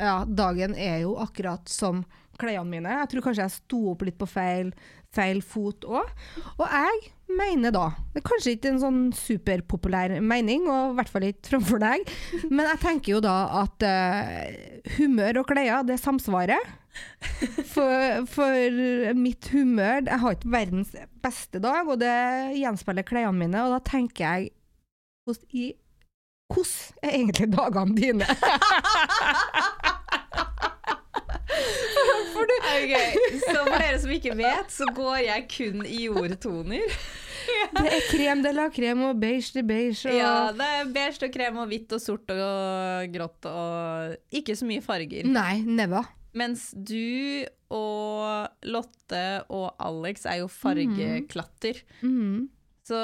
[0.01, 2.03] Ja, dagen er jo akkurat som
[2.41, 2.99] klærne mine.
[3.01, 4.73] Jeg tror kanskje jeg sto opp litt på feil,
[5.15, 6.09] feil fot òg.
[6.57, 11.11] Og jeg mener da Det er kanskje ikke en sånn superpopulær mening, og i hvert
[11.11, 11.99] fall ikke framfor deg,
[12.55, 16.63] men jeg tenker jo da at uh, humør og klær, det samsvarer.
[17.67, 18.55] For, for
[19.19, 23.79] mitt humør Jeg har ikke verdens beste dag, og det gjenspeiler klærne mine, og da
[23.83, 24.53] tenker jeg
[25.25, 25.73] hvordan i
[26.53, 28.25] hvordan er egentlig dagene dine?
[32.35, 32.95] Ok,
[33.43, 36.97] Så for dere som ikke vet, så går jeg kun i jordtoner.
[37.75, 40.09] Det er krem de la krem og beige de beige.
[40.09, 40.17] Og...
[40.17, 44.65] Ja, det er beige og krem og hvitt og sort og grått og ikke så
[44.65, 45.27] mye farger.
[45.29, 46.07] Nei, never.
[46.35, 51.79] Mens du og Lotte og Alex er jo fargeklatter.
[52.01, 52.47] Mm.
[52.85, 52.97] Så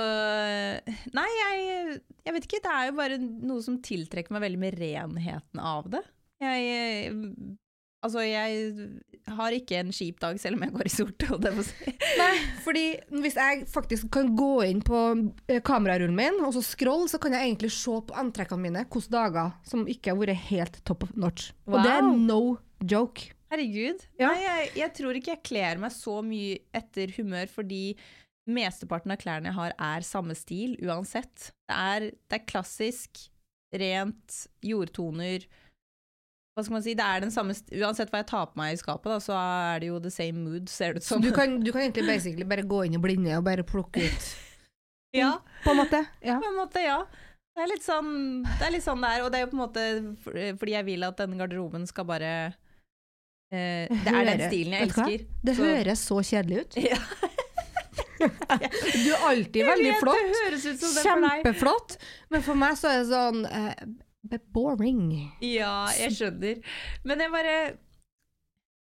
[1.16, 2.64] Nei, jeg, jeg vet ikke.
[2.66, 6.04] Det er jo bare noe som tiltrekker meg veldig med renheten av det.
[6.42, 7.14] Jeg
[8.02, 8.78] Altså, jeg
[9.30, 11.26] har ikke en kjip dag selv om jeg går i sort.
[11.68, 11.91] si.
[12.18, 12.32] Nei,
[12.66, 12.86] fordi
[13.22, 15.02] hvis jeg faktisk kan gå inn på
[15.47, 19.14] eh, kamerarullen min og så scroll, så kan jeg egentlig se på antrekkene mine hvilke
[19.14, 21.52] dager som ikke har vært helt top of notch.
[21.70, 22.41] Og det er no
[22.82, 23.30] joke.
[23.52, 24.06] Herregud.
[24.18, 24.32] Ja.
[24.32, 27.84] Nei, jeg, jeg tror ikke jeg kler meg så mye etter humør, fordi
[28.52, 31.52] mesteparten av klærne jeg har, er samme stil uansett.
[31.70, 33.28] Det er, det er klassisk,
[33.76, 35.45] rent, jordtoner.
[36.52, 36.93] Hva skal man si?
[36.99, 39.80] Det er den samme Uansett hva jeg tar på meg i skapet, da, så er
[39.84, 42.47] det jo the same mood, ser det ut Så du kan, du kan egentlig basically
[42.47, 44.32] bare gå inn i blinde og bare plukke ut,
[45.22, 45.34] ja,
[45.64, 46.04] på en måte.
[46.26, 46.39] Ja.
[46.43, 46.99] på en måte, ja.
[47.52, 48.12] Det er litt sånn
[48.47, 49.86] det er, sånn det er, og det er jo på en måte
[50.60, 52.30] fordi jeg vil at den garderoben skal bare
[53.52, 55.26] eh, Det er den stilen jeg elsker.
[55.43, 56.80] Det Så- høres så kjedelig ut.
[56.91, 56.99] Ja.
[58.22, 60.20] Du er alltid veldig flott.
[60.22, 61.04] Det høres ut som det.
[61.08, 61.95] Kjempeflott.
[62.30, 63.86] Men for meg så er det sånn eh,
[64.54, 65.32] boring.
[65.42, 66.62] Ja, jeg skjønner.
[67.04, 67.56] Men jeg bare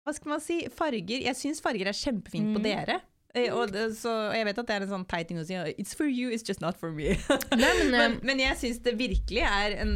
[0.06, 0.62] Hva skal man si?
[0.72, 2.64] Farger Jeg syns farger er kjempefint på Mm.
[2.64, 3.00] dere.
[3.36, 5.52] Eh, Og, det, så, jeg vet at det er en sånn teit ting å si.
[5.76, 7.10] It's for you, it's just not for me.
[7.52, 9.92] Nei, men, eh, men, men jeg syns det virkelig er en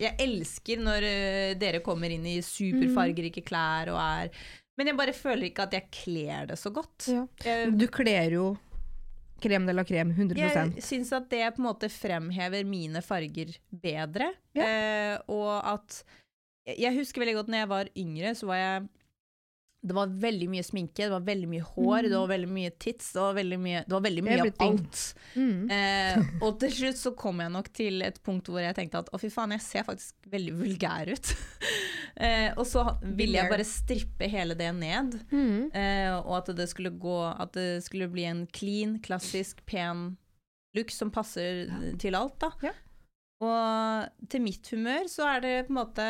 [0.00, 4.34] Jeg elsker når eh, dere kommer inn i superfargerike klær og er
[4.76, 7.06] Men jeg bare føler ikke at jeg kler det så godt.
[7.06, 7.22] ja.
[7.70, 8.56] Du kler jo
[9.44, 13.54] krem de la krem 100 jeg syns at det på en måte fremhever mine farger
[13.70, 14.32] bedre.
[14.56, 14.66] Ja.
[14.66, 16.02] Eh, og at
[16.64, 18.84] Jeg husker veldig godt når jeg var yngre, så var jeg
[19.84, 23.10] Det var veldig mye sminke, det var veldig mye hår, det var veldig mye tits,
[23.12, 25.02] det var veldig mye, det var veldig mye av alt.
[25.34, 25.58] Mm.
[25.76, 29.12] Eh, og til slutt så kom jeg nok til et punkt hvor jeg tenkte at
[29.12, 31.34] å fy faen, jeg ser faktisk veldig vulgær ut.
[32.24, 35.18] eh, og så ville jeg bare strippe hele det ned.
[35.34, 35.68] Mm.
[35.68, 40.14] Eh, og at det skulle gå At det skulle bli en clean, klassisk, pen
[40.74, 41.68] look som passer
[42.02, 42.50] til alt, da.
[42.64, 42.74] Ja.
[43.44, 46.08] Og til mitt humør så er det på en måte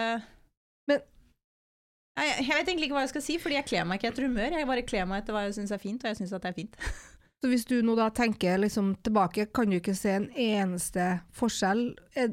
[2.17, 4.29] Nei, jeg, vet egentlig ikke hva jeg skal si, fordi jeg kler meg ikke etter
[4.29, 4.55] humør.
[4.55, 6.53] Jeg bare kler meg etter hva jeg syns er fint, og jeg syns at det
[6.53, 6.77] er fint.
[7.43, 11.83] Så hvis du nå da tenker liksom tilbake, kan du ikke se en eneste forskjell?
[12.17, 12.31] Eh,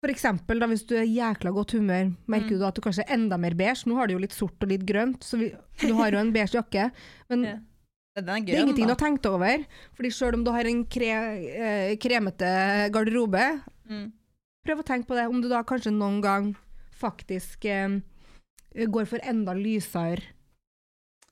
[0.00, 2.58] For eksempel da hvis du er jækla godt humør, merker Mm.
[2.58, 3.84] du at du kanskje er enda mer beige?
[3.86, 5.50] Nå har du jo litt sort og litt grønt, så vi,
[5.84, 6.88] du har jo en beige jakke.
[7.28, 7.58] Men Ja.
[8.18, 9.62] Er grøn, det er ingenting du har tenkt over.
[9.94, 11.10] Fordi selv om du har en kre,
[11.46, 12.48] eh, kremete
[12.92, 13.44] garderobe,
[13.90, 14.08] Mm.
[14.66, 16.50] prøv å tenke på det, om du da kanskje noen gang
[17.00, 18.00] faktisk eh,
[18.74, 20.22] går for enda lysere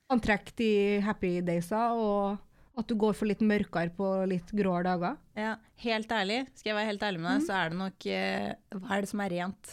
[0.09, 2.39] antrekk de happy daysa, og
[2.78, 5.16] At du går for litt mørkere på litt gråere dager?
[5.34, 8.53] Ja, helt ærlig, skal jeg være helt ærlig med deg, så er det nok eh,
[8.78, 9.72] Hva er det som er rent,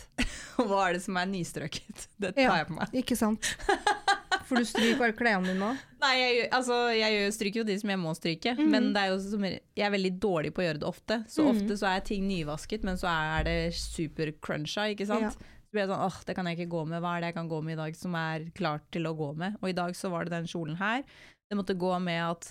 [0.58, 2.08] og hva er det som er nystrøket?
[2.26, 2.56] Det tar Ja.
[2.64, 2.96] jeg på meg.
[3.04, 3.52] Ikke sant?
[4.50, 5.70] For du stryker bare klærne dine nå?
[6.02, 9.46] Nei, jeg, altså, jeg stryker jo de som jeg må stryke, men det er som,
[9.46, 11.18] jeg er veldig dårlig på å gjøre det ofte.
[11.34, 15.30] Så ofte så er ting nyvasket, men så er det super cruncha, ikke sant.
[15.34, 15.55] Ja.
[15.76, 17.36] Så blir jeg sånn, åh, det kan jeg ikke gå med, hva er det jeg
[17.36, 19.58] kan gå med i dag som er klart til å gå med?
[19.60, 21.04] Og i dag så var det den kjolen her.
[21.52, 22.48] Det måtte gå med at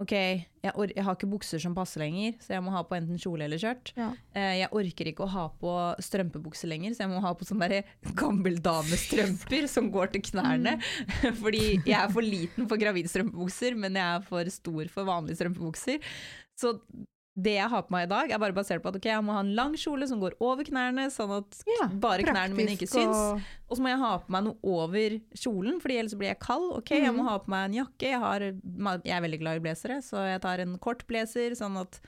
[0.00, 3.18] ok, jeg, jeg har ikke bukser som passer lenger, så jeg må ha på enten
[3.18, 3.90] kjole eller skjørt.
[3.98, 4.12] Ja.
[4.38, 5.74] Eh, jeg orker ikke å ha på
[6.06, 7.82] strømpebukser lenger, så jeg må ha på sånne
[8.22, 10.78] gammeldamestrømper som går til knærne.
[11.42, 15.98] Fordi jeg er for liten for gravidstrømpebukser, men jeg er for stor for vanlige strømpebukser.
[16.54, 16.76] Så
[17.42, 19.32] det jeg har på meg i dag, er bare basert på at okay, jeg må
[19.36, 22.88] ha en lang kjole som går over knærne, sånn at Ja, bare knærne mine ikke
[22.90, 23.16] syns.
[23.16, 26.40] og- Og så må jeg ha på meg noe over kjolen, for ellers blir jeg
[26.40, 26.72] kald.
[26.78, 27.16] Ok, jeg Mhm.
[27.20, 28.08] må ha på meg en jakke.
[28.10, 31.78] Jeg, har, jeg er veldig glad i blazere, så jeg tar en kort blazer, sånn
[31.80, 32.00] at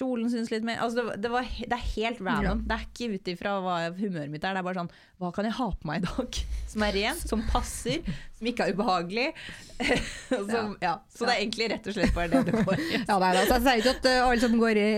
[0.00, 2.64] kjolen syns litt mer Altså, det, det, var, det er helt random.
[2.66, 4.54] Det er ikke ut ifra hva humøret mitt er.
[4.54, 4.90] Det er bare sånn
[5.20, 6.40] Hva kan jeg ha på meg i dag?
[6.74, 8.02] Som er rent, som passer,
[8.44, 9.32] som ikke er ubehagelig.
[10.28, 11.04] Som, ja.
[11.10, 12.84] Så det er egentlig rett og slett bare det det går i.
[13.08, 14.90] Ja, nei, altså, jeg sier ikke at uh, alle som går i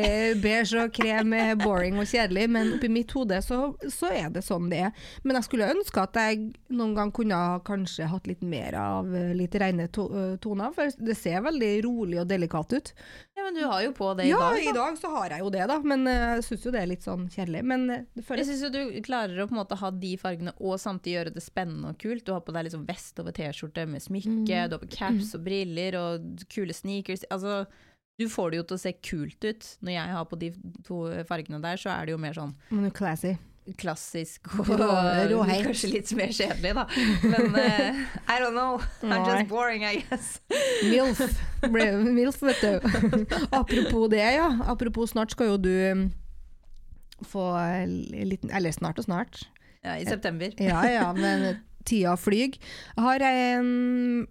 [0.43, 3.61] beige og krem er boring og kjedelig, men oppi mitt hode så,
[3.93, 5.07] så er det sånn det er.
[5.25, 9.09] Men jeg skulle ønske at jeg noen gang kunne ha kanskje hatt litt mer av
[9.09, 12.93] uh, litt rene to uh, toner, for det ser veldig rolig og delikat ut.
[13.37, 14.61] Ja, men du har jo på det i ja, dag.
[14.61, 14.77] i da.
[14.83, 17.27] dag så har jeg jo det, da, men jeg syns jo det er litt sånn
[17.33, 17.65] kjedelig.
[17.69, 20.57] Men det føles Jeg syns jo du klarer å på en måte ha de fargene
[20.57, 22.25] og samtidig gjøre det spennende og kult.
[22.27, 25.45] Du har på deg liksom vest over T-skjorte med smykke, du har på caps og
[25.47, 27.23] briller og kule sneakers.
[27.31, 27.65] Altså,
[28.17, 29.67] du får det jo til å se kult ut.
[29.85, 30.49] Når jeg har på de
[30.87, 33.35] to fargene der, så er det jo mer sånn men classy.
[33.77, 34.89] klassisk og Rå-
[35.33, 35.65] råheit.
[35.69, 36.85] kanskje litt mer kjedelig, da.
[37.27, 38.79] Men uh, I don't know.
[39.03, 40.41] I'm just boring, I guess.
[40.87, 41.21] Milf.
[41.67, 42.81] Ble, Milf, vet du.
[43.61, 44.49] Apropos det, ja.
[44.71, 46.07] Apropos snart skal jo du um,
[47.27, 47.45] få
[47.91, 49.45] litt, liten Eller snart og snart.
[49.85, 50.51] Ja, I september.
[50.59, 51.59] Ja ja, men
[51.89, 52.59] tida flyg.
[52.97, 54.27] Jeg har en,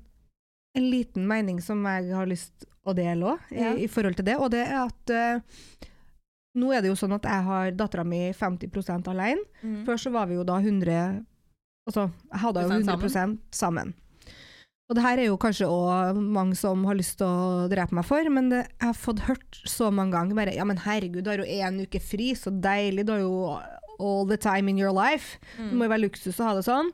[0.78, 3.74] en liten mening som jeg har lyst å dele òg, i, Ja.
[3.74, 4.38] i forhold til det.
[4.38, 5.86] Og det er at uh,
[6.56, 9.44] nå er det jo sånn at jeg har dattera mi 50 alene.
[9.64, 9.84] Mm.
[9.88, 11.24] Før så var vi jo da 100
[11.86, 13.92] Altså, jeg hadde jo 100% 100 sammen.
[14.90, 18.06] Og det her er jo kanskje òg mange som har lyst til å drepe meg
[18.06, 21.30] for, men det, jeg har fått hørt så mange ganger bare Ja, men herregud, du
[21.30, 23.06] har jo én uke fri, så deilig.
[23.06, 23.36] Du har jo
[23.98, 25.38] all the time in your life.
[25.58, 25.70] Mm.
[25.70, 26.90] Det må jo være luksus å ha det sånn.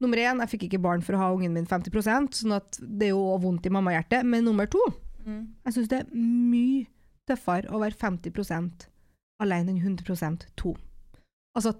[0.00, 3.10] Nummer én, jeg fikk ikke barn for å ha ungen min 50% sånn at det
[3.10, 4.24] er jo vondt i mammahjertet.
[4.24, 4.80] Men nummer to,
[5.26, 5.48] Mm.
[5.66, 6.86] jeg syns det er mye
[7.28, 8.86] tøffere å være 50
[9.40, 10.74] alene enn 100% to.
[11.54, 11.74] Altså,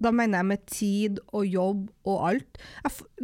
[0.00, 2.58] da mener jeg med tid og jobb og alt.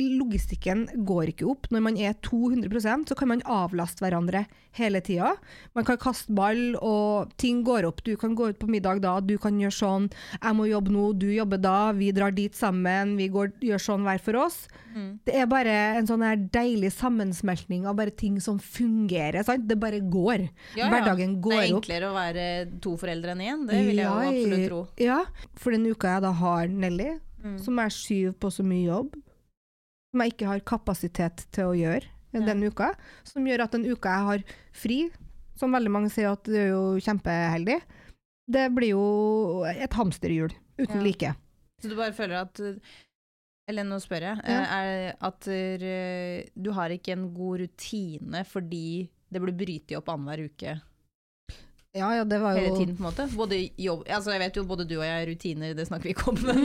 [0.01, 1.67] Logistikken går ikke opp.
[1.75, 4.45] Når man er 200% så kan man avlaste hverandre
[4.79, 5.33] hele tida.
[5.75, 8.05] Man kan kaste ball, og ting går opp.
[8.07, 10.07] Du kan gå ut på middag da, du kan gjøre sånn.
[10.39, 11.91] Jeg må jobbe nå, du jobber da.
[11.97, 13.17] Vi drar dit sammen.
[13.19, 14.63] Vi går, gjør sånn hver for oss.
[14.95, 15.11] Mm.
[15.27, 19.43] Det er bare en sånn her deilig sammensmeltning av bare ting som fungerer.
[19.47, 19.67] Sant?
[19.71, 20.47] Det bare går.
[20.79, 20.91] Ja, ja.
[20.95, 21.83] Hverdagen Det er er opp.
[21.85, 22.47] enklere å være
[22.83, 24.81] to foreldre enn én, det vil jeg Ja, absolutt tro.
[25.03, 25.21] Ja,
[25.59, 27.59] for den uka jeg da har Nelly, Mm.
[27.59, 29.15] som er skyv på så mye jobb,
[30.13, 32.05] som jeg ikke har kapasitet til å gjøre
[32.35, 32.41] Ja.
[32.47, 32.95] den uka,
[33.25, 35.11] som gjør at den uka jeg har fri,
[35.57, 37.81] som veldig mange sier at det er jo kjempeheldig,
[38.51, 41.03] det blir jo et hamsterhjul uten Ja.
[41.03, 41.35] like.
[41.81, 42.61] Så du bare føler at
[43.69, 44.37] Eller nå spør jeg.
[44.45, 44.63] Ja.
[44.63, 45.41] eh, Er at
[46.61, 50.81] du har ikke en god rutine fordi det blir brytet opp annenhver uke
[51.97, 53.25] Ja, ja, det var jo hele tiden, på en måte?
[53.35, 56.13] Både jobb Altså, jeg vet jo både du og jeg er rutiner, det snakker vi
[56.15, 56.61] ikke om, men,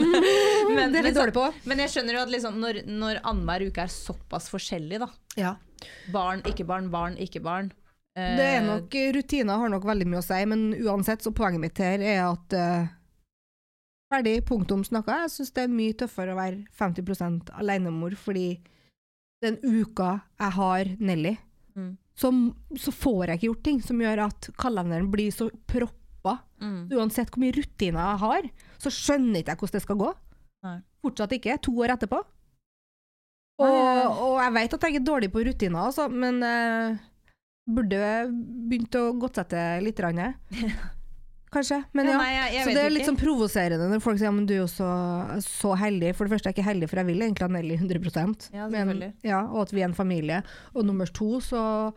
[0.70, 1.46] men, det er litt dårlig på.
[1.66, 5.08] men jeg skjønner jo at liksom, når, når annenhver uke er såpass forskjellig, da
[5.40, 5.56] Ja.
[6.14, 7.72] Barn, ikke barn, barn, ikke barn.
[8.16, 11.64] eh, Det er nok, rutiner har nok veldig mye å si, men uansett, så poenget
[11.66, 12.86] mitt her er at eh,
[14.06, 15.24] Ferdig, punktum snakka.
[15.24, 18.60] Jeg syns det er mye tøffere å være 50% alenemor, fordi
[19.42, 21.32] den uka jeg har Nelly.
[22.16, 22.30] Så,
[22.80, 26.38] så får jeg ikke gjort ting som gjør at kalenderen blir så proppa.
[26.62, 26.88] mm.
[26.96, 28.48] Uansett hvor mye rutiner jeg har,
[28.80, 30.14] så skjønner ikke jeg hvordan det skal gå.
[30.66, 30.78] Nei.
[31.04, 32.22] Fortsatt ikke, to år etterpå.
[33.56, 33.76] Og,
[34.20, 36.96] og jeg vet at jeg er dårlig på rutiner, altså, men uh,
[37.72, 38.00] burde
[38.68, 40.00] begynt å godsette litt.
[40.04, 40.20] Rann,
[41.52, 41.84] Kanskje.
[41.94, 42.18] Men Ja, ja.
[42.18, 42.94] nei, jeg- jeg så det er ikke.
[42.98, 44.88] litt sånn provoserende når folk sier at du er jo så,
[45.40, 46.14] så heldig.
[46.16, 48.68] For det første er jeg ikke heldig, for jeg vil egentlig ha Nelly 100 Ja,
[48.68, 50.42] men, ja, Og at vi er en familie.
[50.74, 51.94] Og nummer to, så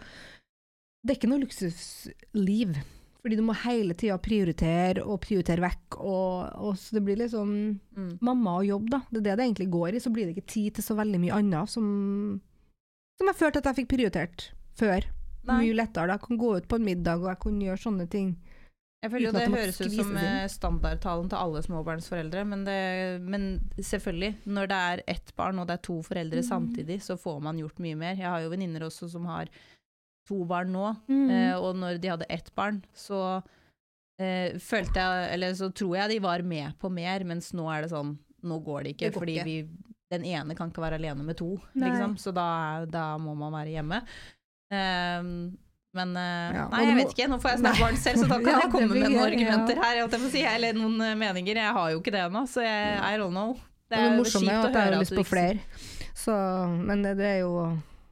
[1.06, 2.76] Det er ikke noe luksusliv.
[3.24, 5.97] Fordi du må hele tida prioritere og prioritere vekk.
[6.00, 8.18] Og, og så det blir liksom Mm.
[8.22, 9.00] mamma og jobb, da.
[9.12, 10.00] Det er det det egentlig går i.
[10.00, 12.39] Så blir det ikke tid til så veldig mye annet som,
[13.18, 15.04] som jeg følte at jeg fikk prioritert før.
[15.47, 15.64] Nei.
[15.66, 16.08] mye lettere.
[16.08, 16.14] Da.
[16.18, 18.36] Jeg kan gå ut på en middag, og jeg kan gjøre sånne ting.
[19.02, 22.80] Jeg føler jo det høres ut som eh, standardtalen til alle småbarnsforeldre, men, det,
[23.24, 23.45] men
[23.80, 26.47] selvfølgelig, når det er ett barn og det er to foreldre Mm.
[26.50, 28.16] samtidig, så får man gjort mye mer.
[28.20, 29.47] Jeg har jo venninner også som har
[30.28, 31.30] to barn nå, Mm.
[31.32, 33.41] eh, og når de hadde ett barn, så
[34.20, 37.82] eh, følte jeg, eller så tror jeg de var med på mer, mens nå er
[37.88, 39.45] det sånn, nå går det ikke, Det går fordi ikke.
[39.45, 39.68] vi,
[40.12, 43.72] den ene kan ikke være alene med to, liksom, så da, da må man være
[43.80, 44.02] hjemme.
[44.74, 45.58] Ehm,
[45.97, 48.27] men eh, Ja, nei, jeg må- vet ikke, nå får jeg snart barn selv, så
[48.29, 49.89] da kan Ja, jeg komme blir med noen argumenter ja.
[49.89, 51.61] her, si, eller noen eh, meninger.
[51.63, 53.55] Jeg har jo ikke det ennå, så jeg, I don't know.
[53.89, 55.87] Det er det morsomme er at jeg har lyst på flere.
[56.19, 56.35] Så,
[56.85, 57.53] men det, det er jo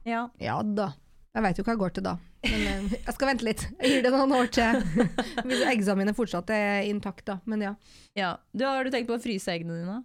[0.08, 0.24] Ja.
[0.42, 0.92] Ja da.
[1.36, 2.16] Jeg vet jo hva jeg går til da.
[2.48, 3.64] Men eh, jeg skal vente litt.
[3.78, 4.82] Jeg gir det noen år til.
[5.46, 7.38] Hvis eggene mine fortsatt er intakt, da.
[7.46, 7.74] Men ja.
[8.18, 8.32] ja.
[8.50, 10.00] Du, har du tenkt på å fryse eggene dine?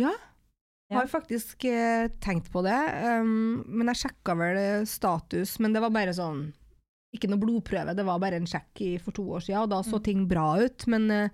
[0.00, 0.14] Ja.
[0.92, 2.76] Jeg har faktisk eh, tenkt på det,
[3.22, 5.54] um, men jeg sjekka vel status.
[5.60, 6.50] Men det var bare sånn
[7.12, 9.82] Ikke noe blodprøve, det var bare en sjekk i, for to år siden, og da
[9.84, 10.04] så Mm.
[10.04, 10.86] ting bra ut.
[10.88, 11.28] Men, eh,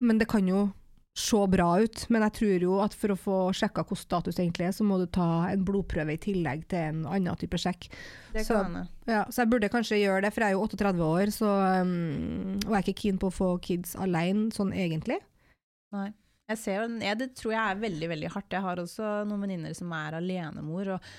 [0.00, 0.72] men det kan jo
[1.14, 2.06] se bra ut.
[2.08, 4.98] Men jeg tror jo at for å få sjekka hvordan status egentlig er, så må
[4.98, 7.88] du ta en blodprøve i tillegg til en annen type sjekk.
[8.32, 8.88] Det Så-.
[9.06, 12.54] Ja, så jeg burde kanskje gjøre det, for jeg er jo 38 år, så, um,
[12.64, 15.18] og jeg er ikke keen på å få kids alene, sånn egentlig.
[15.92, 16.12] Nei.
[16.52, 18.56] Jeg ser jo, jeg, det tror jeg er veldig veldig hardt.
[18.56, 21.10] Jeg har også noen venninner som er alenemor, og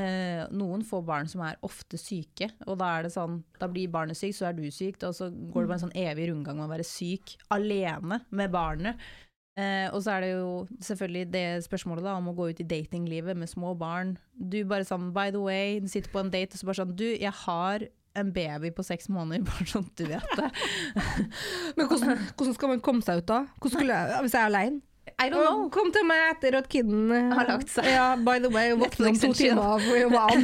[0.00, 2.50] eh, noen får barn som er ofte syke.
[2.66, 5.30] Og da er det sånn, da blir barnet sykt, så er du syk, og så
[5.30, 9.10] går det bare en sånn evig rundgang med å være syk alene med barnet.
[9.58, 10.50] Eh, og så er det jo
[10.86, 14.14] selvfølgelig det spørsmålet da, om å gå ut i datinglivet med små barn.
[14.32, 17.08] Du bare sånn, by the way, sitter på en date og så bare sånn, du,
[17.10, 17.88] jeg har
[18.18, 20.50] en baby på seks måneder, bare sånn du vet det.
[21.76, 23.44] Men hvordan, hvordan skal man komme seg ut da?
[23.62, 24.86] Jeg, hvis jeg er alene?
[25.18, 25.66] I don't know.
[25.72, 27.84] Kom til meg etter at kiden eh, Har lagt seg.
[27.88, 30.30] Ja, by the way, våkne om to timer for wow.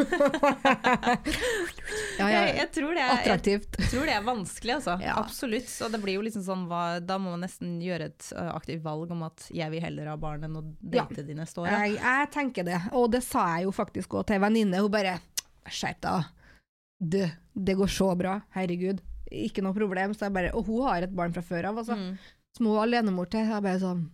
[2.20, 2.42] ja, ja.
[2.58, 4.96] jeg, tror det er, jeg tror det er vanskelig, altså.
[5.04, 5.16] Ja.
[5.22, 5.70] Absolutt.
[5.70, 6.66] Så det blir jo liksom sånn,
[7.06, 10.44] da må man nesten gjøre et aktivt valg om at jeg vil heller ha barn
[10.48, 11.84] enn å date de neste åra.
[11.86, 14.82] Jeg, jeg tenker det, og det sa jeg jo faktisk også til en venninne.
[14.82, 15.18] Hun bare
[15.66, 16.26] Skjerp deg.
[17.00, 17.20] Du,
[17.54, 18.38] det går så bra.
[18.56, 19.00] Herregud.
[19.30, 20.14] Ikke noe problem.
[20.32, 21.78] Bare, og hun har et barn fra før av.
[21.82, 21.96] Altså.
[21.98, 22.14] Mm.
[22.56, 23.44] Små alenemor til.
[23.50, 24.04] Jeg bare sånn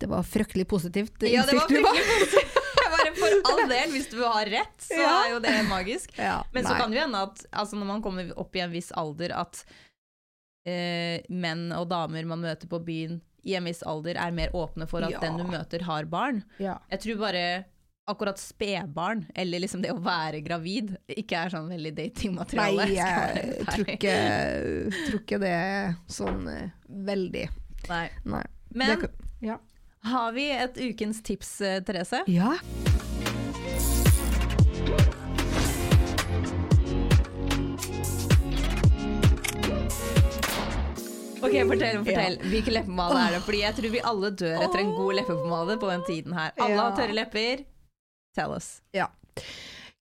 [0.00, 1.20] Det var fryktelig positivt.
[1.28, 2.58] Ja, det var fryktelig positivt.
[2.92, 5.12] Bare for all del, hvis du har rett, så Ja.
[5.26, 6.16] er jo det magisk.
[6.18, 6.78] Ja, Men så nei.
[6.80, 9.64] kan det hende at altså når man kommer opp i en viss alder, at
[10.66, 14.86] eh, menn og damer man møter på byen i en viss alder, er mer åpne
[14.88, 15.20] for at Ja.
[15.20, 16.44] den du møter, har barn.
[16.58, 16.78] ja.
[16.90, 17.64] Jeg tror bare
[18.12, 22.86] akkurat spedbarn, eller liksom det å være gravid, ikke er sånn veldig datingmateriale.
[22.86, 24.14] Nei, jeg tror ikke,
[25.08, 26.70] tror ikke det er sånn eh,
[27.10, 27.48] veldig
[27.88, 28.04] Nei.
[28.30, 28.44] Nei.
[28.78, 29.58] Men kan- ja.
[30.12, 32.22] har vi et ukens tips, eh, Therese?
[32.30, 32.54] ja.
[41.42, 42.36] Ok, Fortell, fortell.
[42.52, 43.40] Hvilken leppepomade er det?
[43.42, 46.52] Fordi jeg tror vi alle dør etter en god leppepomade på den tiden her.
[46.58, 46.82] Alle Ja.
[46.88, 47.64] har tørre lepper.
[48.36, 48.80] Tell us.
[48.96, 49.10] ja.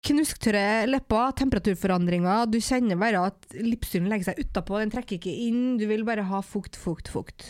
[0.06, 2.46] Knusktørre lepper, temperaturforandringer.
[2.46, 5.74] Du kjenner bare at lipsyren legger seg utapå, den trekker ikke inn.
[5.80, 7.48] Du vil bare ha fukt, fukt, fukt.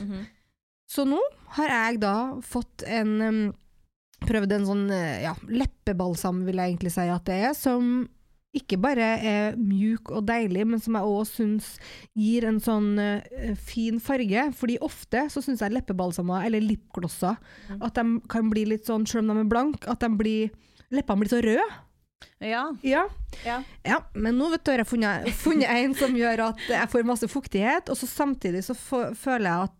[0.88, 1.18] Så nå
[1.58, 2.16] har jeg da
[2.46, 3.52] fått en
[4.24, 8.06] Prøvd en sånn eh, ja, leppebalsam, vil jeg egentlig si at det er, som
[8.58, 11.70] ikke bare er mjuk og deilig, men som jeg òg syns
[12.16, 14.48] gir en sånn uh, fin farge.
[14.56, 17.36] Fordi ofte så syns jeg leppebalsamer, eller lipglosser,
[17.66, 17.82] Mm.
[17.82, 20.50] at de kan bli litt sånn, selv om de er blanke, at blir
[20.94, 21.64] Leppene blir så røde.
[22.40, 22.62] Ja.
[22.82, 23.06] Ja.
[23.44, 23.62] Ja.
[23.84, 23.98] ja.
[24.14, 27.28] Men nå vet du, har jeg funnet, funnet en som gjør at jeg får masse
[27.32, 29.74] fuktighet, og så samtidig så føler jeg at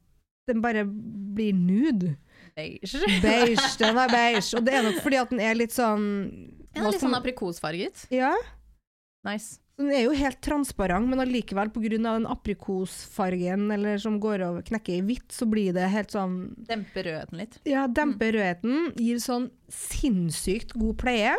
[0.51, 2.17] den bare blir nude.
[2.57, 3.01] Beige.
[3.23, 4.57] Beige, den er beige.
[4.57, 6.07] Og det er nok fordi at den er litt sånn
[6.77, 8.07] Ja, litt sånn aprikosfarget.
[8.15, 8.33] Ja,
[9.27, 9.59] Nice.
[9.77, 11.89] den er jo helt transparent, men allikevel pga.
[11.99, 17.05] den aprikosfargen eller som går og knekker i hvitt, så blir det helt sånn Demper
[17.05, 17.59] rødheten litt.
[17.69, 21.35] Ja, demper rødheten, gir sånn sinnssykt god pleie.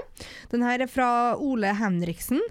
[0.51, 1.09] Den her er fra
[1.39, 2.43] Ole Henriksen,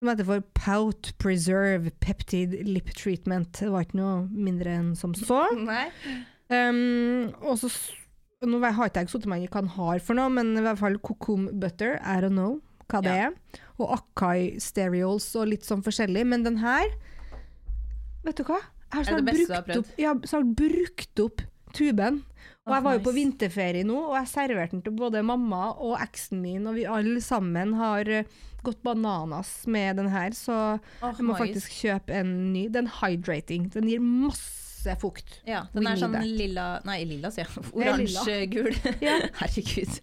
[0.00, 3.54] som heter for Pout Preserve Peptid Lip Treatment.
[3.62, 5.46] Det var ikke noe mindre enn som så.
[5.70, 5.86] Nei.
[6.50, 7.70] Um, og så
[8.40, 10.62] Nå har ikke jeg sittet meg inn i hva den har for noe, men i
[10.64, 12.56] hvert fall kokum Butter, I don't know
[12.90, 13.36] hva det er.
[13.80, 16.26] Og Akai Stereols og litt sånn forskjellig.
[16.28, 16.90] Men den her
[18.20, 18.58] Vet du hva?
[18.90, 22.18] Jeg har snart brukt opp, jeg har snart brukt opp tuben.
[22.68, 25.96] Og jeg var jo på vinterferie nå, og jeg serverte den til både mamma og
[26.02, 28.28] eksen min, og vi alle sammen har eh,
[28.66, 31.40] gått bananas med den her, så oh, jeg må nice.
[31.40, 32.66] faktisk kjøpe en ny.
[32.72, 33.70] Den hydrating.
[33.72, 34.69] Den gir masse
[35.00, 35.40] fukt.
[35.48, 37.64] Ja, den er sånn lilla Nei, lilla, sier jeg.
[37.64, 37.72] Det.
[37.76, 38.72] Oransje-gul.
[39.06, 39.16] Ja.
[39.40, 39.98] Herregud.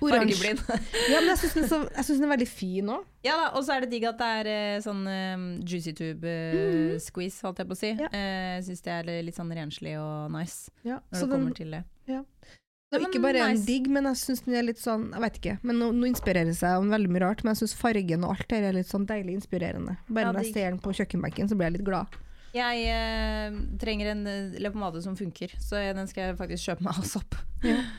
[0.00, 0.62] Fargeblind.
[1.12, 3.06] Ja, men jeg syns den, jeg den er veldig fin òg.
[3.26, 7.40] Ja da, og så er det digg at det er eh, sånn um, juicy tube-squeeze,
[7.46, 7.90] holdt jeg på å si.
[7.98, 8.10] Ja.
[8.12, 11.74] Uh, syns det er litt sånn renslig og nice Ja, når så det den, til
[11.74, 11.82] det.
[12.06, 15.40] det er ikke bare en digg, men jeg syns den er litt sånn Jeg vet
[15.40, 18.26] ikke, men nå, nå inspirerer det seg om veldig mye rart, men jeg syns fargen
[18.28, 19.98] og alt der er litt sånn deilig inspirerende.
[20.06, 22.20] Bare Ja, når jeg ser den på kjøkkenbenken, så blir jeg litt glad.
[22.56, 26.86] Jeg eh, trenger en eh, leppepomade som funker, så jeg- den skal jeg faktisk kjøpe
[26.88, 27.38] meg av sopp.
[27.66, 27.78] Ja.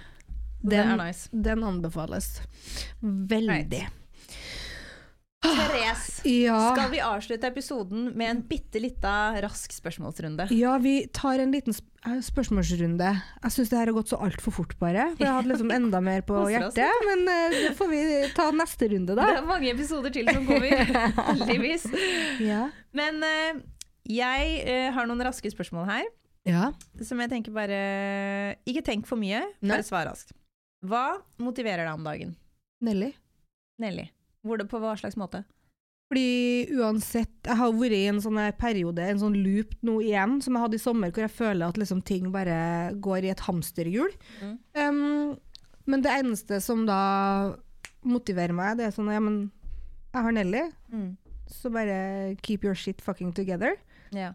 [0.57, 1.27] Den, det er nice.
[1.31, 2.39] den anbefales
[3.05, 3.83] veldig.
[5.45, 6.73] Therese, Ja.
[6.75, 9.11] skal vi avslutte episoden med en bitte lita
[9.45, 10.47] rask spørsmålsrunde?
[10.51, 13.11] Ja, vi tar en liten sp eh, spørsmålsrunde.
[13.43, 15.11] Jeg syns det her har gått så altfor fort, bare.
[15.15, 17.05] For jeg hadde liksom enda mer på hjertet.
[17.05, 18.01] Men så uh, får vi
[18.35, 19.29] ta neste runde, da.
[19.29, 20.85] Det er mange episoder til som kommer,
[21.31, 21.85] heldigvis.
[22.41, 22.65] Ja.
[22.97, 23.61] Men eh,
[24.07, 26.09] jeg eh, har noen raske spørsmål her,
[26.47, 26.71] ja.
[27.03, 27.79] som jeg tenker bare
[28.69, 30.31] Ikke tenk for mye, bare svar raskt.
[30.87, 32.33] Hva motiverer deg om dagen?
[32.85, 33.11] Nelly.
[33.81, 34.07] Nelly.
[34.45, 35.43] Hvor på hva slags måte?
[36.07, 40.55] Fordi uansett Jeg har vært i en sånn periode, en sånn loop nå igjen, som
[40.55, 44.13] jeg hadde i sommer, hvor jeg føler at liksom ting bare går i et hamsterhjul.
[44.39, 44.55] Mm.
[44.79, 45.35] Um,
[45.87, 47.01] men det eneste som da
[48.07, 49.49] motiverer meg, det er sånn Ja, men
[50.13, 50.63] jeg har Nelly,
[51.51, 51.97] så bare
[52.41, 53.75] keep your shit fucking together.
[54.15, 54.33] Ja.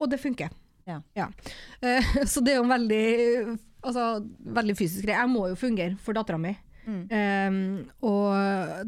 [0.00, 0.50] Og det funker.
[0.86, 1.28] Ja.
[1.82, 4.08] Eh, så det er jo en veldig, altså,
[4.58, 5.20] veldig fysisk greie.
[5.20, 6.56] Jeg må jo fungere for dattera mi.
[6.90, 7.02] Mm.
[7.12, 7.56] Um,
[8.08, 8.32] og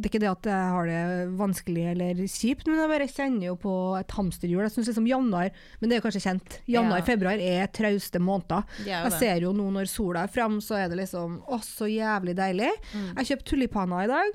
[0.00, 1.02] det er ikke det at jeg har det
[1.38, 4.64] vanskelig eller kjipt, men jeg bare kjenner jo på et hamsterhjul.
[4.64, 7.36] Jeg synes liksom januar, men det er jo kanskje kjent, januar Ja.
[7.36, 8.64] er trauste måneder.
[8.80, 11.86] Er Jeg ser jo nå når sola er fram, så er det liksom å, så
[11.86, 12.72] jævlig deilig.
[12.94, 13.14] Mm.
[13.18, 14.32] Jeg kjøpte tulipaner i dag.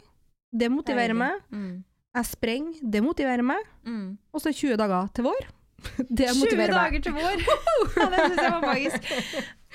[0.54, 1.18] Det motiverer Deilig.
[1.18, 1.42] meg.
[1.52, 1.84] Mm.
[2.16, 2.74] Jeg sprenger.
[2.82, 3.64] Det motiverer meg.
[3.86, 4.18] Mm.
[4.34, 5.48] Og så er 20 dager til vår.
[6.10, 6.80] Det 20 motiverer meg.
[6.82, 7.44] dager til vår!
[8.02, 9.08] ja, det syns jeg var magisk.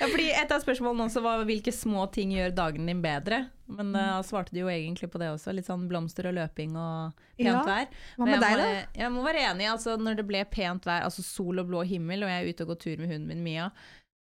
[0.01, 3.43] Ja, fordi Et av spørsmålene også var hvilke små ting gjør dagen din bedre.
[3.73, 5.53] Men da svarte du jo egentlig på det også.
[5.55, 7.61] Litt sånn blomster og løping og pent Ja.
[7.63, 7.87] vær.
[8.17, 9.01] Hva med jeg deg, da?
[9.05, 9.69] Jeg må være enig.
[9.71, 12.65] altså Når det ble pent vær, altså sol og blå himmel, og jeg er ute
[12.67, 13.69] og går tur med hunden min Mia,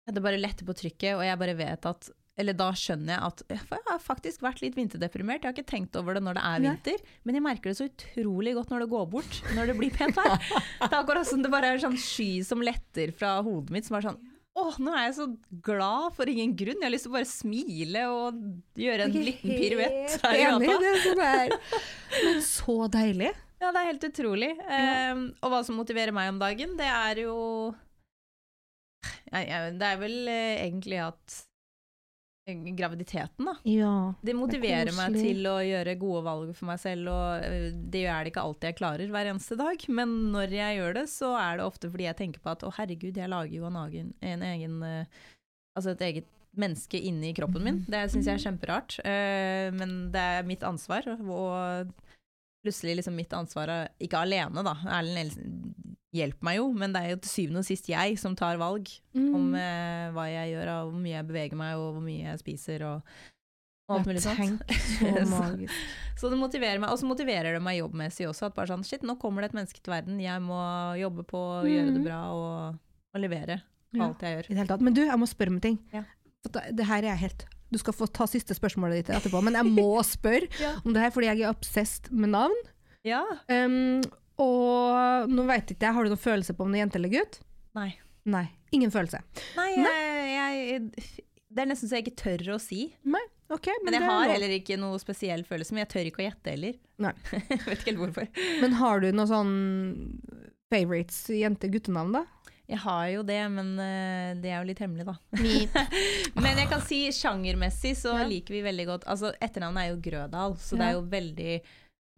[0.09, 2.09] det bare letter på trykket, og jeg bare vet at
[2.40, 5.44] eller da skjønner jeg at jeg har faktisk vært litt vinterdeprimert.
[5.44, 6.72] Jeg har ikke tenkt over det når det er Nei.
[6.72, 9.96] vinter, men jeg merker det så utrolig godt når det går bort, når det blir
[9.96, 10.38] pent vær.
[10.40, 13.88] Det er akkurat som det bare er en sånn sky som letter fra hodet mitt,
[13.90, 14.22] som er sånn
[14.60, 15.26] Åh, nå er jeg så
[15.64, 16.82] glad for ingen grunn.
[16.82, 18.40] Jeg har lyst til å bare smile og
[18.82, 20.74] gjøre en liten piruett her i gata.
[20.82, 21.86] det er sånn.
[22.26, 23.30] Men så deilig.
[23.62, 24.50] Ja, det er helt utrolig.
[24.66, 27.38] Um, og hva som motiverer meg om dagen, det er jo
[29.30, 31.40] jeg, jeg, Det er vel eh, egentlig at
[32.78, 33.56] Graviditeten, da.
[33.68, 33.93] Ja.
[34.22, 38.26] Det motiverer meg til å gjøre gode valg for meg selv, og eh, det er
[38.26, 39.86] det ikke alltid jeg klarer hver eneste dag.
[40.00, 42.74] Men når jeg gjør det, så er det ofte fordi jeg tenker på at å
[42.80, 45.26] herregud, jeg lager jo en egen, en egen eh,
[45.78, 46.26] Altså et eget
[46.60, 47.78] menneske inni kroppen min.
[47.88, 48.97] Det syns jeg er kjemperart.
[49.08, 51.93] eh, men det er mitt ansvar, og
[52.66, 53.72] plutselig liksom mitt ansvar
[54.02, 54.74] ikke alene, da.
[54.97, 55.38] Erlend
[56.16, 58.88] hjelper meg jo, men det er jo til syvende og sist jeg som tar valg
[59.16, 59.34] Mm.
[59.36, 62.39] om eh, hva jeg gjør, og hvor mye jeg beveger meg, og hvor mye jeg
[62.39, 63.01] spiser, og,
[63.89, 64.62] og alt mulig sånt.
[64.99, 65.74] Så magisk.
[66.20, 68.49] Så det motiverer meg, og så motiverer det meg jobbmessig også.
[68.49, 70.60] At bare sånn, shit, nå kommer det et menneske til verden, jeg må
[70.99, 72.05] jobbe på å gjøre det Mhm.
[72.05, 72.80] bra og,
[73.16, 73.62] og levere
[73.93, 74.07] på Ja.
[74.10, 74.45] alt jeg gjør.
[74.45, 74.82] I det hele tatt.
[74.82, 75.80] Men du, jeg må spørre om ting.
[75.93, 76.03] Ja.
[76.72, 79.66] Det her er jeg helt Du skal få ta siste spørsmålet ditt etterpå, men jeg
[79.66, 80.74] må spørre Ja.
[80.86, 82.55] om det her fordi jeg er obsessed med navn.
[83.05, 83.24] Ja.
[83.47, 84.01] Um,
[84.44, 87.12] og nå vet ikke jeg, har du noen følelse på om det er jente eller
[87.14, 87.42] gutt?
[87.78, 87.90] Nei.
[88.30, 88.46] Nei.
[88.76, 89.22] Ingen følelse.
[89.58, 92.88] Nei, jeg, jeg, det er nesten så jeg ikke tør å si.
[93.10, 93.24] Nei.
[93.50, 96.26] Ok, men, Men jeg har heller ikke noe spesiell følelse, men jeg tør ikke å
[96.28, 96.76] gjette heller.
[97.02, 97.14] Nei.
[97.50, 98.28] jeg vet ikke helt hvorfor.
[98.62, 99.56] Men har du noen sånn
[100.70, 102.26] favorites jente-guttenavn, da?
[102.70, 105.16] Jeg har jo det, men uh, det er jo litt hemmelig, da.
[106.44, 108.28] men jeg kan si sjangermessig så Ja.
[108.30, 111.56] liker vi veldig godt Altså, etternavnet er jo Grødal, så det er jo veldig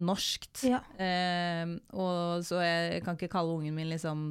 [0.04, 0.62] norskt.
[0.68, 0.80] Ja.
[1.00, 4.22] Eh, og så jeg kan ikke kalle ungen min liksom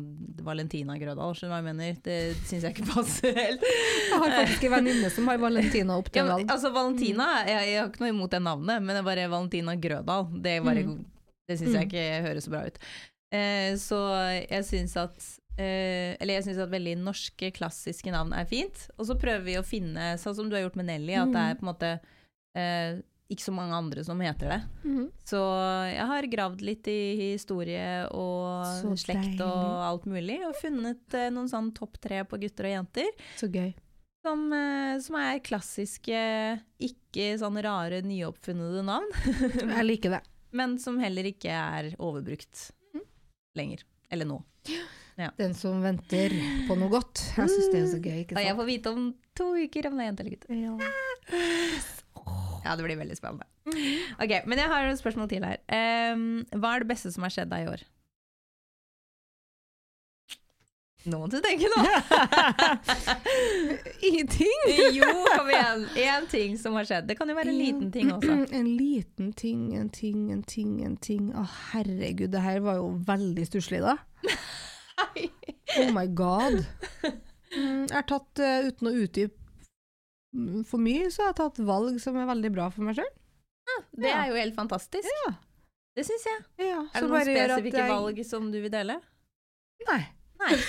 [0.46, 1.98] Valentina Grødal, skjønner du hva jeg mener?
[2.06, 2.18] Det
[2.50, 3.66] syns jeg ikke passer helt.
[4.12, 6.32] Jeg har faktisk en venninne som har Valentina Ja, Oppdal.
[6.44, 9.30] men, altså Valentina, jeg, jeg har ikke noe imot det navnet, men det er bare
[9.32, 10.28] Valentina Grødal.
[10.42, 11.06] Det, bare, Mm.
[11.50, 11.90] det syns jeg Mm.
[11.90, 12.78] ikke høres så bra ut.
[13.32, 14.00] Eh, så
[14.50, 15.16] jeg syns at
[15.58, 18.88] eh, Eller jeg syns at veldig norske, klassiske navn er fint.
[18.98, 21.44] Og så prøver vi å finne, sånn som du har gjort med Nelly, at det
[21.44, 21.92] er på en måte
[22.56, 23.02] eh,
[23.32, 24.60] ikke så mange andre som heter det.
[24.84, 25.06] Mhm.
[25.26, 25.40] Så
[25.92, 26.98] jeg har gravd litt i
[27.34, 29.46] historie og Så slekt deilig.
[29.48, 33.10] og alt mulig, og funnet eh, noen sånn topp tre på gutter og jenter.
[33.40, 33.72] Så gøy.
[34.22, 36.20] Som, eh, som er klassiske,
[36.80, 39.08] ikke sånn rare, nyoppfunnede navn,
[39.78, 40.22] Jeg liker det.
[40.52, 43.02] men som heller ikke er overbrukt Mm.
[43.56, 43.84] lenger.
[44.12, 44.44] Eller nå.
[45.38, 46.30] Den som venter
[46.68, 47.20] på noe godt.
[47.38, 49.98] Jeg syns det er så gøy, ikke Og jeg får vite om to uker om
[49.98, 50.46] det er jente eller gutt.
[50.50, 52.01] Ja.
[52.66, 53.48] Ja, det blir veldig spennende.
[54.22, 55.58] Ok, Men jeg har et spørsmål til her.
[56.14, 57.84] Um, hva er det beste som har skjedd deg i år?
[61.10, 61.80] Nå må du tenke nå!
[64.08, 64.60] Ingenting!
[64.94, 65.86] jo, kom igjen.
[65.98, 67.08] Én ting som har skjedd.
[67.10, 68.36] Det kan jo være en liten ting også.
[68.60, 71.32] En liten ting, en ting, en ting, en ting.
[71.34, 73.98] Å, herregud, det her var jo veldig stusslig, da.
[75.82, 76.60] Oh my god.
[77.56, 79.41] Mm, Jeg har tatt, eh, uten å utdype
[80.68, 83.12] for mye, så har jeg tatt valg som er veldig bra for meg sjøl.
[83.96, 85.08] Det er jo helt fantastisk.
[85.96, 86.40] Det syns jeg.
[86.70, 88.98] Ja, Er det noen spesifikke valg som du vil dele?
[89.90, 90.02] Nei.
[90.42, 90.56] Nei.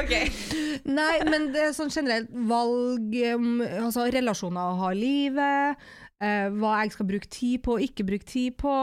[0.00, 0.12] ok.
[0.90, 5.84] Nei, men det er sånn generelt valg, um, altså relasjoner å ha i livet,
[6.22, 8.74] eh, hva jeg skal bruke tid på og ikke bruke tid på.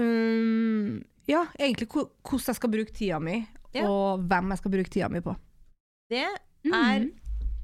[0.00, 1.00] Um,
[1.30, 3.42] ja, egentlig hvordan jeg skal bruke tida mi,
[3.76, 3.86] Ja.
[3.88, 5.36] og hvem jeg skal bruke tida mi på.
[6.12, 6.26] Det
[6.70, 7.10] er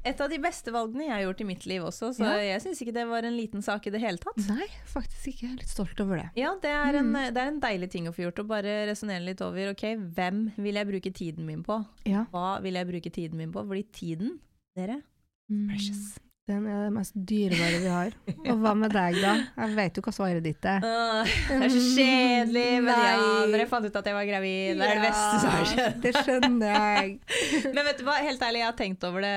[0.08, 2.36] et av de beste valgene jeg har gjort i mitt liv også, så Ja.
[2.40, 4.38] jeg syns ikke det var en liten sak i det hele tatt.
[4.48, 5.42] Nei, faktisk ikke.
[5.42, 6.30] Jeg er litt stolt over det.
[6.38, 9.24] Ja, det er, en, det er en deilig ting å få gjort, å bare resonnere
[9.26, 9.84] litt over ok,
[10.14, 11.84] hvem vil jeg bruke tiden min på?
[12.06, 12.24] Ja.
[12.32, 13.66] Hva vil jeg bruke tiden min på?
[13.66, 14.38] Fordi tiden,
[14.76, 15.02] dere
[15.48, 16.18] Precious.
[16.48, 18.14] Den er det mest dyrebare vi har.
[18.48, 19.34] Og hva med deg, da?
[19.58, 20.80] Jeg vet jo hva svaret ditt er.
[20.80, 23.42] Åh, det er så kjedelig, men ja, Nei.
[23.52, 25.98] når jeg fant ut at jeg var gravid, det er det beste som har skjedd.
[26.06, 27.12] Det skjønner jeg.
[27.76, 29.34] Men vet du hva, helt ærlig, jeg har tenkt over det.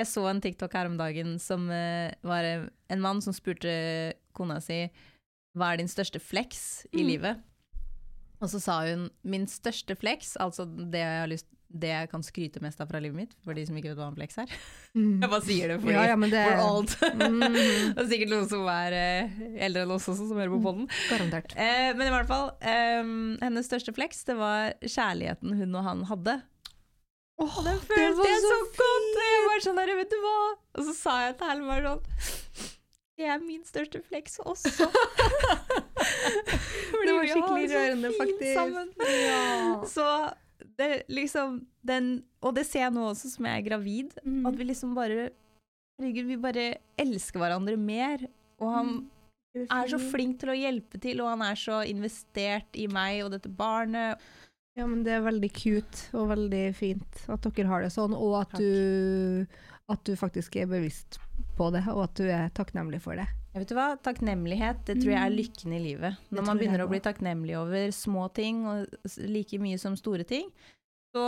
[0.00, 3.76] Jeg så en TikTok her om dagen som eh, var eh, en mann som spurte
[4.36, 4.86] kona si
[5.58, 7.44] hva er din største flex i livet?
[8.40, 12.24] Og så sa hun min største flex, altså det jeg, har lyst, det jeg kan
[12.26, 14.54] skryte mest av fra livet mitt, for de som ikke vet hva en er.
[14.98, 15.18] Mm.
[15.22, 16.94] Jeg bare sier det fordi Ja, ja, det- we're old.
[17.14, 17.40] mm.
[17.94, 20.88] det er sikkert noen som er eh, eldre enn oss også, som hører på podden.
[21.10, 21.54] Garantert.
[21.54, 23.12] Eh, men i hvert fall, eh,
[23.44, 26.40] hennes største flex, det var kjærligheten hun og han hadde.
[27.40, 28.82] Åh, Den følte jeg så godt!
[29.16, 30.36] Og jeg var sånn der, vet du hva?
[30.76, 32.02] Og så sa jeg til bare sånn
[33.16, 34.90] Det er min største flex også.
[37.00, 38.54] Det var skikkelig rørende, faktisk.
[39.08, 39.80] Ja.
[39.88, 40.04] Så
[40.80, 42.10] det liksom den,
[42.42, 44.46] Og det ser jeg nå også som jeg er gravid, Mm.
[44.48, 45.30] at vi liksom bare
[46.00, 46.66] Herregud, vi bare
[46.96, 48.22] elsker hverandre mer.
[48.58, 49.10] Og han
[49.56, 53.32] er så flink til å hjelpe til, og han er så investert i meg og
[53.34, 54.16] dette barnet.
[54.78, 58.38] Ja, men det er veldig cute og veldig fint at dere har det sånn, og
[58.40, 59.46] at du,
[59.90, 61.18] at du faktisk er bevisst
[61.58, 63.26] på det, og at du er takknemlig for det.
[63.50, 63.86] Jeg vet du hva?
[63.98, 66.18] Takknemlighet det tror jeg er lykken i livet.
[66.30, 70.52] Når man begynner å bli takknemlig over små ting, og like mye som store ting,
[71.10, 71.24] så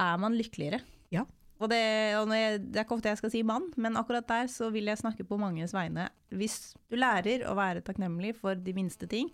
[0.00, 0.80] er man lykkeligere.
[1.12, 1.26] Ja.
[1.60, 1.82] Og, det,
[2.16, 4.70] og når jeg, det er ikke ofte jeg skal si mann, men akkurat der så
[4.72, 6.08] vil jeg snakke på manges vegne.
[6.32, 9.28] Hvis du lærer å være takknemlig for de minste ting,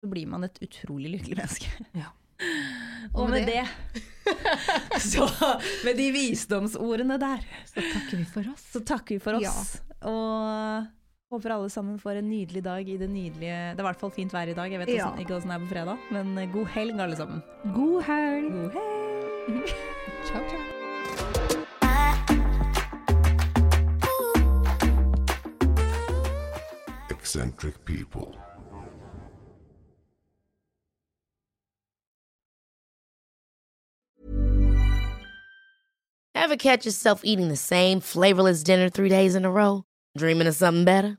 [0.00, 1.68] så blir man et utrolig lykkelig menneske.
[1.96, 2.10] Ja.
[3.18, 3.62] Og med det,
[5.12, 5.28] så
[5.84, 8.66] med de visdomsordene der, Så takker vi for oss.
[8.72, 9.76] så takker vi for oss.
[10.08, 10.88] Og
[11.32, 14.12] håper alle sammen får en nydelig dag i det nydelige Det er i hvert fall
[14.12, 14.70] fint vær i dag.
[14.72, 15.04] Jeg vet Ja.
[15.08, 17.42] hvordan- ikke åssen det er på fredag, men eh, god helg, alle sammen.
[17.74, 18.52] God helg!
[18.52, 19.68] God helg!
[20.28, 21.72] Ciao, ciao.
[27.10, 28.34] Eccentric people.
[36.34, 39.84] Ever catch yourself eating the same flavorless dinner three days in a row?
[40.16, 41.18] Dreaming of something better?